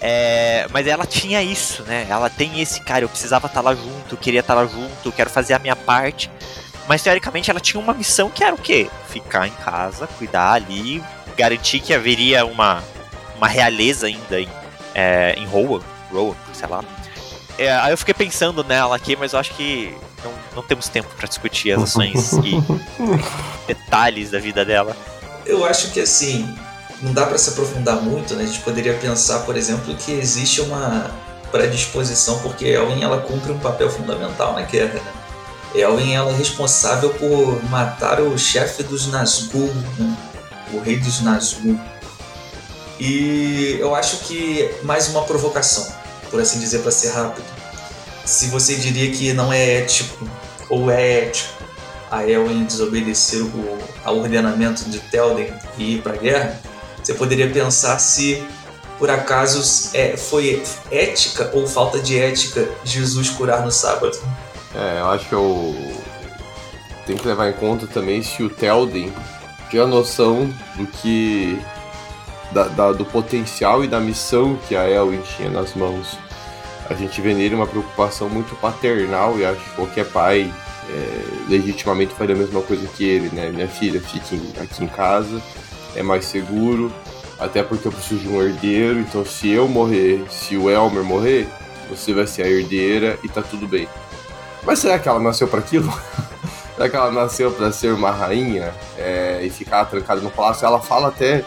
[0.00, 2.06] É, mas ela tinha isso, né?
[2.08, 5.10] Ela tem esse cara, eu precisava estar tá lá junto, queria estar tá lá junto,
[5.12, 6.30] quero fazer a minha parte.
[6.88, 8.88] Mas teoricamente ela tinha uma missão que era o quê?
[9.08, 11.04] Ficar em casa, cuidar ali,
[11.36, 12.82] garantir que haveria uma,
[13.36, 14.48] uma realeza ainda em,
[14.94, 16.82] é, em Roa, Roa, sei lá.
[17.58, 21.08] É, aí eu fiquei pensando nela aqui, mas eu acho que não, não temos tempo
[21.14, 22.62] para discutir as ações e
[23.66, 24.96] detalhes da vida dela.
[25.44, 26.56] Eu acho que assim,
[27.02, 28.44] não dá para se aprofundar muito, né?
[28.44, 31.10] A gente poderia pensar, por exemplo, que existe uma
[31.50, 35.17] predisposição, porque a Elwin ela cumpre um papel fundamental na guerra, né?
[35.74, 40.16] Elwin ela é responsável por matar o chefe dos Nazgûl, né?
[40.72, 41.78] o rei dos Nazgûl.
[42.98, 45.86] E eu acho que mais uma provocação,
[46.30, 47.46] por assim dizer, para ser rápido.
[48.24, 50.28] Se você diria que não é ético
[50.68, 51.52] ou é ético
[52.10, 56.60] a Elwin desobedecer o ao ordenamento de Telden e ir para a guerra,
[57.02, 58.42] você poderia pensar se
[58.98, 64.18] por acaso é, foi ética ou falta de ética Jesus curar no sábado.
[64.74, 65.74] É, eu acho que eu
[67.06, 69.12] tenho que levar em conta também se o Telden
[69.70, 71.58] tinha noção do que.
[72.52, 76.16] Da, da, do potencial e da missão que a Elwin tinha nas mãos.
[76.88, 80.50] A gente vê nele uma preocupação muito paternal e acho que qualquer pai
[80.88, 83.50] é, legitimamente faria a mesma coisa que ele, né?
[83.50, 85.42] Minha filha, fique aqui em casa,
[85.94, 86.90] é mais seguro,
[87.38, 91.46] até porque eu preciso de um herdeiro, então se eu morrer, se o Elmer morrer,
[91.90, 93.86] você vai ser a herdeira e tá tudo bem.
[94.68, 95.90] Mas será que ela nasceu para aquilo?
[96.76, 100.66] será que ela nasceu para ser uma rainha é, e ficar trancada no palácio?
[100.66, 101.42] Ela fala até.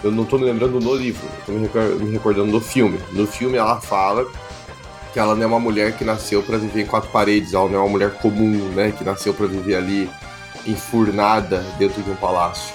[0.00, 3.00] Eu não tô me lembrando no livro, tô me recordando do filme.
[3.10, 4.24] No filme ela fala
[5.12, 7.80] que ela não é uma mulher que nasceu para viver em quatro paredes, ela não
[7.80, 10.08] é uma mulher comum, né, que nasceu para viver ali
[10.64, 12.72] enfurnada dentro de um palácio.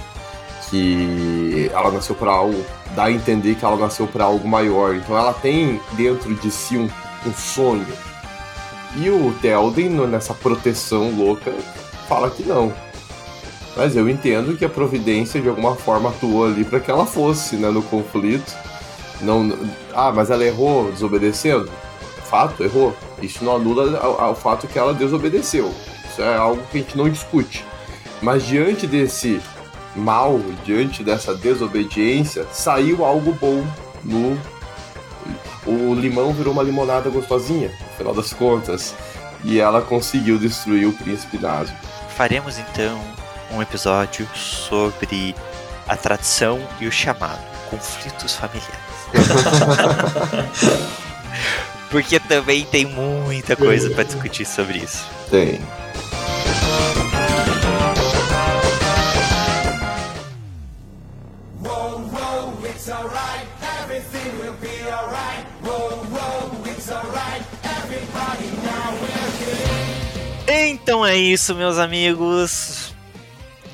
[0.69, 2.61] Que ela nasceu para algo,
[2.93, 4.95] dá a entender que ela nasceu para algo maior.
[4.95, 6.89] Então ela tem dentro de si um,
[7.25, 7.87] um sonho,
[8.97, 11.51] e o Telden, nessa proteção louca,
[12.07, 12.73] fala que não.
[13.75, 17.57] Mas eu entendo que a providência de alguma forma atuou ali para que ela fosse
[17.57, 18.55] né, no conflito.
[19.21, 19.57] Não,
[19.93, 21.69] ah, mas ela errou desobedecendo?
[22.29, 22.95] Fato, errou.
[23.21, 25.73] Isso não anula o fato que ela desobedeceu.
[26.09, 27.65] Isso é algo que a gente não discute.
[28.21, 29.41] Mas diante desse
[29.95, 33.65] mal, diante dessa desobediência, saiu algo bom
[34.03, 34.37] no
[35.65, 38.95] o limão virou uma limonada gostosinha, final das contas.
[39.43, 41.73] E ela conseguiu destruir o príncipe Naso.
[42.15, 42.99] Faremos então
[43.51, 45.35] um episódio sobre
[45.87, 48.73] a tradição e o chamado, conflitos familiares.
[51.91, 55.05] Porque também tem muita coisa para discutir sobre isso.
[55.29, 55.61] Tem.
[70.85, 72.93] Então é isso, meus amigos.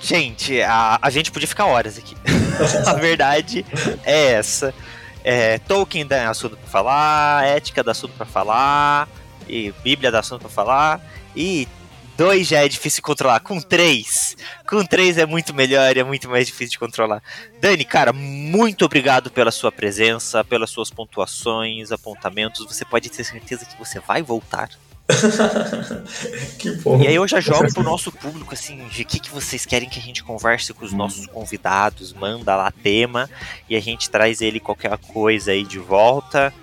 [0.02, 2.16] Gente, a, a gente podia ficar horas aqui.
[2.88, 3.66] a verdade
[4.06, 4.74] é essa.
[5.22, 9.10] É, Tolkien dá assunto pra falar, ética dá assunto pra falar,
[9.46, 11.02] e Bíblia dá assunto pra falar,
[11.36, 11.68] e
[12.16, 16.30] dois já é difícil controlar, com três, com três é muito melhor e é muito
[16.30, 17.22] mais difícil de controlar.
[17.60, 23.66] Dani, cara, muito obrigado pela sua presença, pelas suas pontuações, apontamentos, você pode ter certeza
[23.66, 24.70] que você vai voltar.
[26.58, 27.02] que bom.
[27.02, 30.00] E aí eu já jogo pro nosso público, assim, de que, que vocês querem que
[30.00, 33.30] a gente converse com os nossos convidados, manda lá tema
[33.70, 36.54] e a gente traz ele qualquer coisa aí de volta.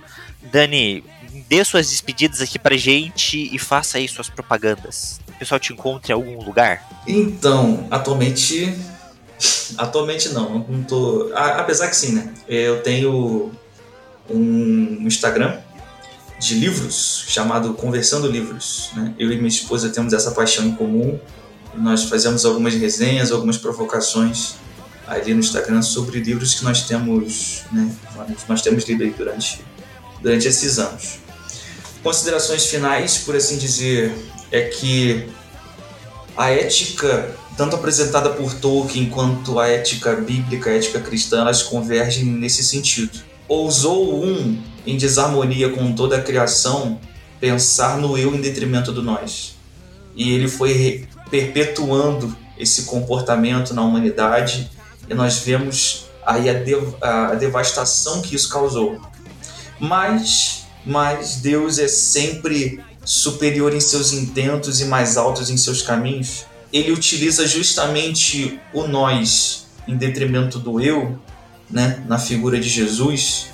[0.53, 1.05] Dani,
[1.49, 5.20] dê suas despedidas aqui pra gente e faça aí suas propagandas.
[5.28, 6.86] O pessoal te encontra em algum lugar?
[7.07, 8.76] Então, atualmente.
[9.76, 11.30] Atualmente não, não tô.
[11.34, 12.34] Apesar que sim, né?
[12.49, 13.53] Eu tenho
[14.28, 15.59] um Instagram
[16.39, 18.91] de livros chamado Conversando Livros.
[18.95, 19.14] Né?
[19.18, 21.18] Eu e minha esposa temos essa paixão em comum.
[21.74, 24.55] nós fazemos algumas resenhas, algumas provocações
[25.07, 27.91] ali no Instagram sobre livros que nós temos, né,
[28.47, 29.64] nós temos lido aí durante,
[30.20, 31.18] durante esses anos.
[32.03, 34.14] Considerações finais, por assim dizer,
[34.53, 35.26] é que
[36.36, 42.24] a ética, tanto apresentada por Tolkien quanto a ética bíblica, a ética cristã, elas convergem
[42.24, 43.28] nesse sentido.
[43.49, 47.01] Ousou um em desarmonia com toda a criação,
[47.40, 49.57] pensar no eu em detrimento do nós.
[50.14, 54.70] E ele foi perpetuando esse comportamento na humanidade
[55.09, 59.01] e nós vemos aí a, dev a devastação que isso causou.
[59.78, 66.44] Mas, mas Deus é sempre superior em seus intentos e mais altos em seus caminhos.
[66.72, 71.18] Ele utiliza justamente o nós em detrimento do eu,
[71.71, 73.49] né, na figura de Jesus,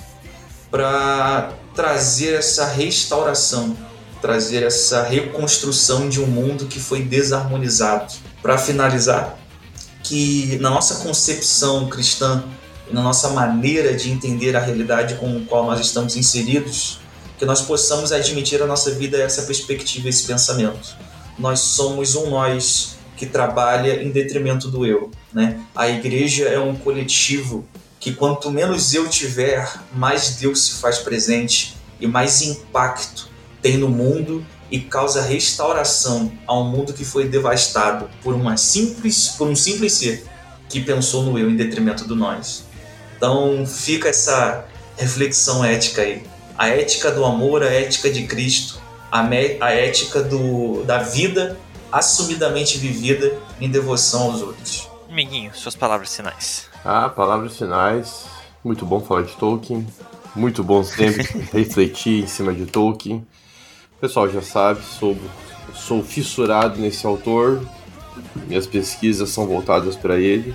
[0.71, 3.75] para trazer essa restauração,
[4.21, 8.13] trazer essa reconstrução de um mundo que foi desarmonizado.
[8.41, 9.37] Para finalizar,
[10.03, 12.43] que na nossa concepção cristã
[12.91, 16.99] na nossa maneira de entender a realidade com a qual nós estamos inseridos,
[17.37, 20.95] que nós possamos admitir a nossa vida essa perspectiva, esse pensamento.
[21.37, 25.11] Nós somos um nós que trabalha em detrimento do eu.
[25.33, 25.59] Né?
[25.75, 27.65] A igreja é um coletivo
[28.05, 33.27] que quanto menos eu tiver, mais Deus se faz presente e mais impacto
[33.63, 39.29] tem no mundo e causa restauração a um mundo que foi devastado por uma simples,
[39.29, 40.23] por um simples ser
[40.69, 42.65] que pensou no eu em detrimento do nós.
[43.17, 46.21] Então fica essa reflexão ética aí.
[46.55, 48.79] A ética do amor, a ética de Cristo,
[49.11, 49.27] a,
[49.61, 51.57] a ética do, da vida
[51.91, 54.87] assumidamente vivida em devoção aos outros.
[55.09, 56.74] Amiguinho, suas palavras finais.
[56.87, 58.27] Ah, palavras finais.
[58.63, 59.87] Muito bom falar de Tolkien.
[60.35, 63.25] Muito bom sempre refletir em cima de Tolkien.
[63.97, 65.17] O pessoal já sabe, sou,
[65.73, 67.59] sou fissurado nesse autor.
[68.47, 70.53] Minhas pesquisas são voltadas para ele.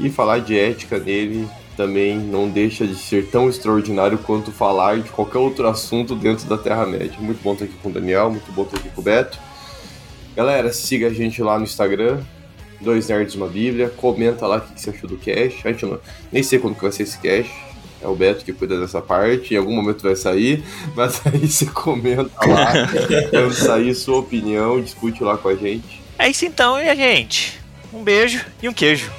[0.00, 5.10] E falar de ética nele também não deixa de ser tão extraordinário quanto falar de
[5.10, 7.18] qualquer outro assunto dentro da Terra-média.
[7.20, 9.38] Muito bom estar aqui com o Daniel, muito bom estar aqui com o Beto.
[10.34, 12.24] Galera, siga a gente lá no Instagram,
[12.84, 13.88] Dois Nerds Uma Bíblia.
[13.88, 15.54] Comenta lá o que você achou do cash.
[15.64, 15.98] A gente não,
[16.30, 17.50] nem sei quando que vai ser esse cash.
[18.00, 19.54] É o Beto que cuida dessa parte.
[19.54, 20.62] Em algum momento vai sair.
[20.94, 22.72] Mas aí você comenta lá.
[23.30, 26.02] quando sair sua opinião, discute lá com a gente.
[26.18, 27.58] É isso então, e a gente?
[27.92, 29.10] Um beijo e um queijo.